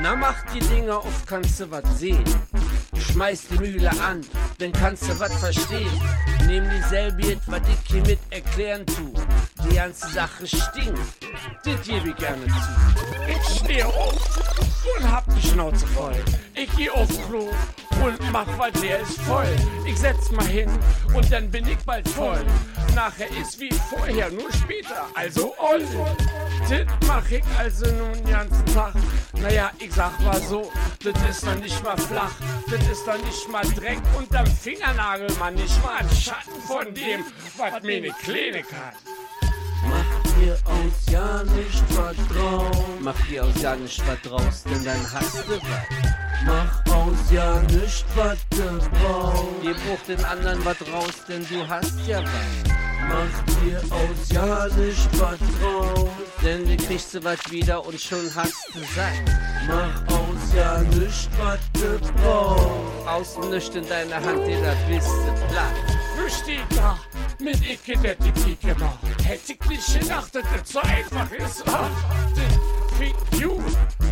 Na, 0.00 0.16
mach 0.16 0.42
die 0.52 0.60
Dinger 0.60 0.98
auf, 0.98 1.26
kannst 1.26 1.60
du 1.60 1.70
was 1.70 1.98
sehen. 1.98 2.24
Schmeiß 3.00 3.48
die 3.48 3.58
Mühle 3.58 3.90
an, 3.90 4.20
dann 4.58 4.72
kannst 4.72 5.08
du 5.08 5.18
was 5.18 5.32
verstehen. 5.38 5.90
Nehm 6.46 6.68
dieselbe, 6.70 7.36
was 7.46 7.60
ich 7.68 7.90
hier 7.90 8.02
mit 8.02 8.18
erklären 8.30 8.84
tu. 8.86 9.12
Die 9.68 9.74
ganze 9.74 10.08
Sache 10.10 10.46
stinkt, 10.46 10.98
das 11.64 11.82
gebe 11.86 12.10
ich 12.10 12.16
gerne 12.16 12.46
zu. 12.46 12.54
Ich 13.28 13.58
stehe 13.58 13.86
auf 13.86 14.54
und 14.98 15.10
hab 15.10 15.24
die 15.34 15.48
Schnauze 15.48 15.86
voll. 15.88 16.16
Ich 16.54 16.70
geh 16.76 16.90
auf 16.90 17.08
Klo 17.28 17.50
und 18.04 18.32
mach, 18.32 18.46
weil 18.58 18.72
der 18.72 19.00
ist 19.00 19.20
voll. 19.22 19.56
Ich 19.86 19.98
setz 19.98 20.30
mal 20.30 20.46
hin 20.46 20.70
und 21.14 21.30
dann 21.32 21.50
bin 21.50 21.66
ich 21.66 21.78
bald 21.78 22.08
voll. 22.08 22.44
Nachher 22.94 23.28
ist 23.40 23.58
wie 23.58 23.72
vorher, 23.90 24.30
nur 24.30 24.52
später, 24.52 25.06
also 25.14 25.54
all. 25.58 25.80
Das 26.68 26.86
mach 27.06 27.28
ich 27.30 27.44
also 27.58 27.86
nun 27.86 28.12
den 28.12 28.30
ganzen 28.30 28.66
Tag. 28.66 28.94
Naja, 29.40 29.70
ich 29.78 29.92
sag 29.92 30.18
mal 30.20 30.40
so, 30.40 30.70
das 31.02 31.14
ist 31.28 31.46
dann 31.46 31.60
nicht 31.60 31.82
mal 31.82 31.96
flach, 31.96 32.32
das 32.70 32.80
ist 32.90 33.06
dann 33.06 33.20
nicht 33.22 33.48
mal 33.48 33.64
Dreck 33.74 34.00
unterm 34.16 34.46
Fingernagel, 34.46 35.28
man 35.38 35.54
nicht 35.54 35.82
mal 35.82 35.96
ein 35.96 36.10
Schatten 36.10 36.60
von 36.66 36.94
dem, 36.94 37.24
was 37.56 37.82
mir 37.82 38.00
ne 38.00 38.14
Klinik 38.22 38.66
hat. 38.72 38.94
Mach 39.86 40.32
dir 40.38 40.58
aus 40.64 41.12
ja 41.12 41.42
nicht 41.44 41.84
draus. 41.90 42.76
Mach 43.00 43.26
dir 43.26 43.44
aus 43.44 43.62
ja 43.62 43.76
nicht 43.76 44.02
was 44.06 44.20
draus, 44.22 44.62
denn 44.64 44.84
dann 44.84 45.12
hast 45.12 45.34
du 45.48 45.56
was. 45.56 46.14
Mach 46.46 46.94
aus 46.94 47.30
ja 47.30 47.60
nicht 47.60 48.04
was 48.14 48.38
du 48.50 48.78
brauchst. 48.90 49.62
Ihr 49.62 49.74
braucht 49.74 50.08
den 50.08 50.24
anderen 50.24 50.64
was 50.64 50.76
raus, 50.92 51.24
denn 51.28 51.46
du 51.48 51.66
hast 51.68 51.94
ja 52.06 52.22
was. 52.22 52.83
Mach 53.08 53.54
dir 53.60 53.80
aus 53.90 54.30
ja 54.30 54.66
nicht 54.76 55.20
was 55.20 55.38
draus. 55.38 56.08
Denn 56.42 56.66
du 56.66 56.76
kriegst 56.76 57.14
du 57.14 57.24
was 57.24 57.38
wieder 57.50 57.84
und 57.84 58.00
schon 58.00 58.30
hast 58.34 58.54
du 58.72 58.80
satt. 58.94 59.12
Mach 59.66 60.14
aus 60.14 60.54
ja 60.54 60.78
nicht 60.78 61.28
was 61.38 61.58
du 61.74 62.12
brauchst. 62.22 63.08
Außen 63.08 63.50
nicht 63.50 63.74
in 63.74 63.88
deiner 63.88 64.16
Hand, 64.16 64.46
dir 64.46 64.60
da 64.62 64.74
bist 64.88 65.08
du 65.08 65.32
platt. 65.48 65.74
Wo 66.16 66.28
steht 66.28 66.60
da? 66.76 66.98
Mit 67.40 67.56
Icke 67.68 67.98
der 67.98 68.14
die 68.16 68.32
Pike 68.32 68.74
gemacht. 68.74 68.98
Hätte 69.22 69.52
ich 69.52 69.68
nicht 69.68 70.00
gedacht, 70.00 70.34
dass 70.34 70.42
das 70.42 70.72
so 70.72 70.80
einfach 70.80 71.30
ist. 71.32 71.68
Ah, 71.68 71.90
das 72.34 72.54
Fick 72.98 73.40
you. 73.40 73.60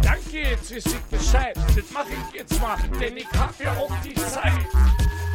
Danke, 0.03 0.51
jetzt 0.51 0.71
wisst 0.71 0.89
ich 0.89 1.19
Bescheid. 1.19 1.57
Das 1.57 1.85
mach 1.93 2.07
ich 2.07 2.41
jetzt 2.41 2.61
mal, 2.61 2.77
denn 3.01 3.17
ich 3.17 3.29
hab 3.39 3.59
ja 3.61 3.73
auch 3.77 3.93
die 4.05 4.15
Zeit. 4.15 4.53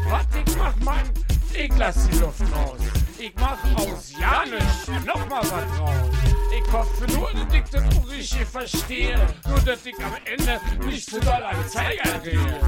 Was 0.09 0.25
ich 0.45 0.57
mach, 0.57 0.75
Mann? 0.83 1.09
Ich 1.53 1.71
lass 1.77 2.07
die 2.09 2.17
Luft 2.17 2.41
raus. 2.53 3.06
Ich 3.19 3.33
mach 3.35 3.57
aus 3.77 4.13
ja 4.19 4.43
nicht 4.45 5.05
nochmal 5.05 5.41
was 5.41 5.49
draus. 5.49 6.07
Ich 6.55 6.71
hoffe 6.71 7.11
nur, 7.11 7.31
dass 7.33 7.53
ich 7.53 7.63
das 7.71 7.83
richtig 8.09 8.47
verstehe. 8.47 9.27
Nur, 9.47 9.59
dass 9.61 9.85
ich 9.85 9.95
am 10.03 10.15
Ende 10.25 10.59
nicht 10.85 11.09
zu 11.09 11.19
doll 11.19 11.43
am 11.43 11.67
Zeiger 11.67 12.19
drehe. 12.19 12.59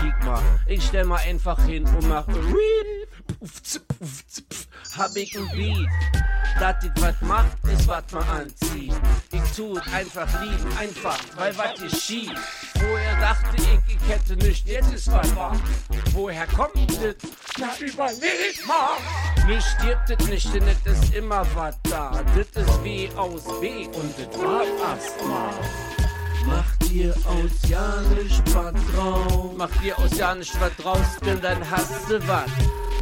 Kick 0.00 0.24
mal, 0.24 0.42
ich 0.66 0.84
stell 0.84 1.04
mal 1.04 1.20
einfach 1.20 1.60
hin 1.64 1.84
und 1.84 2.08
mach 2.08 2.26
Read. 2.28 3.08
Uff, 3.40 3.62
zip, 3.62 3.82
uff, 4.00 4.26
zip, 4.26 4.46
hab 4.96 5.16
ich 5.16 5.36
ein 5.36 5.48
Beat. 5.52 5.88
Dat 6.60 6.82
dit 6.82 6.92
was 7.00 7.20
macht, 7.22 7.64
ist 7.64 7.88
was 7.88 8.04
man 8.12 8.28
anzieht. 8.28 8.94
Ich 9.32 9.52
tu 9.56 9.78
einfach 9.92 10.28
lieben, 10.42 10.78
einfach, 10.78 11.18
weil 11.36 11.56
was 11.58 11.80
geschieht. 11.80 12.32
Vorher 12.88 13.20
dachte 13.20 13.56
ich, 13.56 13.96
ich 13.96 14.08
hätte 14.08 14.36
nicht, 14.36 14.66
jetzt 14.66 14.92
ist 14.92 15.12
was 15.12 15.34
wahr. 15.36 15.56
Woher 16.12 16.46
kommt 16.48 16.90
das? 17.02 17.14
Na, 17.58 17.68
überleg 17.78 18.66
mal. 18.66 19.46
Nicht 19.46 19.66
stirbt 19.66 20.10
das 20.10 20.26
nicht, 20.28 20.54
denn 20.54 20.64
es 20.66 20.98
ist 20.98 21.14
immer 21.14 21.46
was 21.54 21.76
da. 21.84 22.20
Das 22.34 22.64
ist 22.64 22.84
W 22.84 23.08
aus 23.16 23.44
B 23.60 23.86
und 23.86 24.14
das 24.18 24.40
war 24.40 24.62
Asthma. 24.92 25.50
Mach 26.46 26.88
dir 26.88 27.14
aus 27.26 27.68
ja 27.68 28.00
nicht 28.16 28.42
was 28.54 28.72
draus. 28.92 29.50
Mach 29.56 29.70
dir 29.80 29.98
aus 29.98 30.18
ja 30.18 30.34
nicht 30.34 30.60
was 30.60 30.76
draus, 30.76 31.18
denn 31.24 31.40
dann 31.40 31.70
hast 31.70 32.10
du 32.10 32.18
was. 32.26 32.50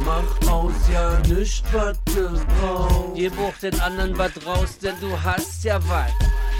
Mach 0.05 0.51
aus 0.51 0.73
ja 0.93 1.19
nicht 1.27 1.63
was 1.73 1.97
du. 2.05 3.13
Ihr 3.15 3.31
braucht 3.31 3.63
den 3.63 3.79
anderen 3.81 4.17
was 4.17 4.31
raus, 4.45 4.77
denn 4.77 4.95
du 4.99 5.19
hast 5.21 5.63
ja 5.63 5.79
was. 5.87 6.11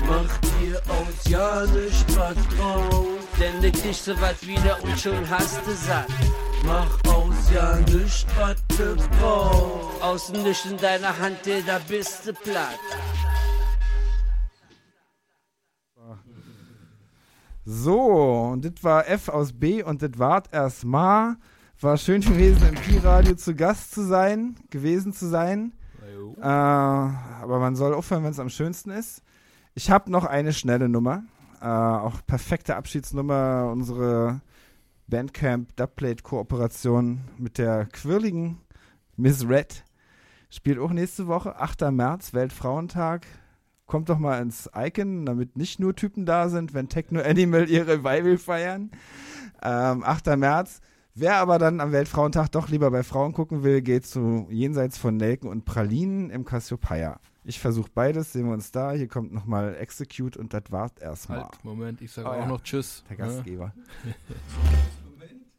Mach 0.07 0.37
dir 0.59 0.81
aus 0.87 1.29
ja 1.29 1.65
nicht 1.65 2.17
was 2.17 2.35
draus. 2.55 3.05
Denn 3.39 3.61
du 3.61 3.71
kriegst 3.71 4.07
du 4.07 4.21
was 4.21 4.45
wieder 4.45 4.77
und 4.83 4.99
schon 4.99 5.29
hast 5.29 5.59
du 5.65 5.71
satt. 5.71 6.07
Mach 6.65 7.13
aus 7.13 7.51
ja 7.53 7.75
nicht 7.77 8.27
was 8.37 8.55
du 8.77 8.95
brauchst. 9.19 10.03
Außen 10.03 10.43
nicht 10.43 10.65
in 10.65 10.77
deiner 10.77 11.17
Hand, 11.17 11.45
dir 11.45 11.63
da 11.65 11.79
bist 11.87 12.27
du 12.27 12.33
platt. 12.33 12.79
So, 17.63 18.49
und 18.51 18.65
das 18.65 18.83
war 18.83 19.07
F 19.07 19.29
aus 19.29 19.53
B 19.53 19.83
und 19.83 20.01
das 20.01 20.17
wart 20.17 20.51
erstmal. 20.51 21.35
War 21.79 21.97
schön 21.97 22.21
gewesen, 22.21 22.67
im 22.67 22.75
Pi-Radio 22.75 23.35
zu 23.35 23.55
Gast 23.55 23.91
zu 23.93 24.05
sein, 24.05 24.55
gewesen 24.69 25.13
zu 25.13 25.27
sein. 25.27 25.73
Äh, 26.37 26.43
aber 26.43 27.59
man 27.59 27.75
soll 27.75 27.93
aufhören, 27.93 28.23
wenn 28.23 28.31
es 28.31 28.39
am 28.39 28.49
schönsten 28.49 28.91
ist. 28.91 29.23
Ich 29.73 29.89
habe 29.89 30.11
noch 30.11 30.25
eine 30.25 30.51
schnelle 30.51 30.89
Nummer. 30.89 31.23
Äh, 31.61 31.65
auch 31.65 32.25
perfekte 32.27 32.75
Abschiedsnummer. 32.75 33.69
Unsere 33.71 34.41
Bandcamp 35.07 35.75
Dubplate 35.77 36.23
Kooperation 36.23 37.21
mit 37.37 37.57
der 37.57 37.85
quirligen 37.85 38.57
Miss 39.15 39.47
Red. 39.47 39.85
Spielt 40.49 40.77
auch 40.77 40.91
nächste 40.91 41.27
Woche, 41.27 41.57
8. 41.57 41.89
März, 41.91 42.33
Weltfrauentag. 42.33 43.25
Kommt 43.85 44.09
doch 44.09 44.19
mal 44.19 44.41
ins 44.41 44.69
Icon, 44.75 45.25
damit 45.25 45.55
nicht 45.55 45.79
nur 45.79 45.95
Typen 45.95 46.25
da 46.25 46.49
sind, 46.49 46.73
wenn 46.73 46.89
Techno 46.89 47.21
Animal 47.21 47.69
ihre 47.69 47.93
Revival 47.93 48.37
feiern. 48.37 48.91
Ähm, 49.63 50.03
8. 50.03 50.35
März. 50.35 50.81
Wer 51.13 51.37
aber 51.37 51.59
dann 51.59 51.79
am 51.79 51.93
Weltfrauentag 51.93 52.51
doch 52.51 52.67
lieber 52.67 52.91
bei 52.91 53.03
Frauen 53.03 53.31
gucken 53.31 53.63
will, 53.63 53.81
geht 53.81 54.05
zu 54.05 54.47
Jenseits 54.49 54.97
von 54.97 55.15
Nelken 55.15 55.49
und 55.49 55.63
Pralinen 55.63 56.29
im 56.29 56.43
Cassiopeia. 56.43 57.19
Ich 57.43 57.59
versuche 57.59 57.89
beides, 57.93 58.33
sehen 58.33 58.45
wir 58.45 58.53
uns 58.53 58.71
da. 58.71 58.91
Hier 58.91 59.07
kommt 59.07 59.33
nochmal 59.33 59.75
Execute 59.75 60.37
und 60.37 60.53
das 60.53 60.63
war's 60.69 60.91
erstmal. 60.99 61.43
Halt, 61.43 61.65
Moment, 61.65 62.01
ich 62.01 62.11
sage 62.11 62.27
Oh 62.27 62.31
auch 62.31 62.37
ja, 62.37 62.45
noch 62.47 62.61
Tschüss. 62.61 63.03
Der 63.09 63.17
Gastgeber. 63.17 63.73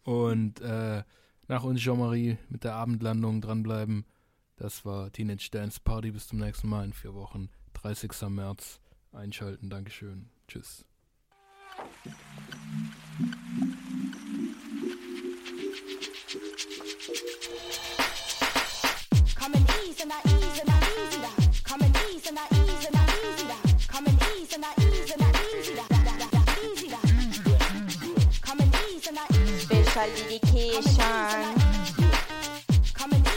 Und 0.05 0.61
äh, 0.61 1.05
nach 1.47 1.63
uns 1.63 1.81
Jean-Marie 1.81 2.37
mit 2.49 2.65
der 2.65 2.75
Abendlandung 2.75 3.41
dranbleiben. 3.41 4.05
Das 4.57 4.85
war 4.85 5.13
Teenage 5.13 5.49
Dance 5.51 5.79
Party. 5.83 6.11
Bis 6.11 6.27
zum 6.27 6.39
nächsten 6.39 6.69
Mal 6.69 6.85
in 6.85 6.93
vier 6.93 7.15
Wochen. 7.15 7.51
30. 7.75 8.11
März. 8.29 8.81
Einschalten. 9.13 9.71
Dankeschön. 9.71 10.29
Tschüss. 10.49 10.85
I 19.45 19.49
easy 19.89 20.32
mental 29.95 30.17
dedication 30.17 30.95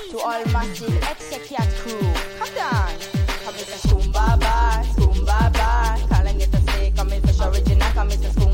to 0.09 0.19
all 0.19 0.45
my 0.51 0.65
execat 0.65 1.69
crew. 1.79 1.99
Come 2.39 2.53
down. 2.55 2.91
Come 3.43 3.55
it's 3.55 3.75
a 3.75 3.87
Stumba. 3.87 4.37
Calling 6.09 6.41
it 6.41 6.53
a 6.53 6.61
stay, 6.61 6.93
come 6.95 7.11
it's 7.11 7.41
original, 7.41 7.89
come 7.91 8.11
it's 8.11 8.44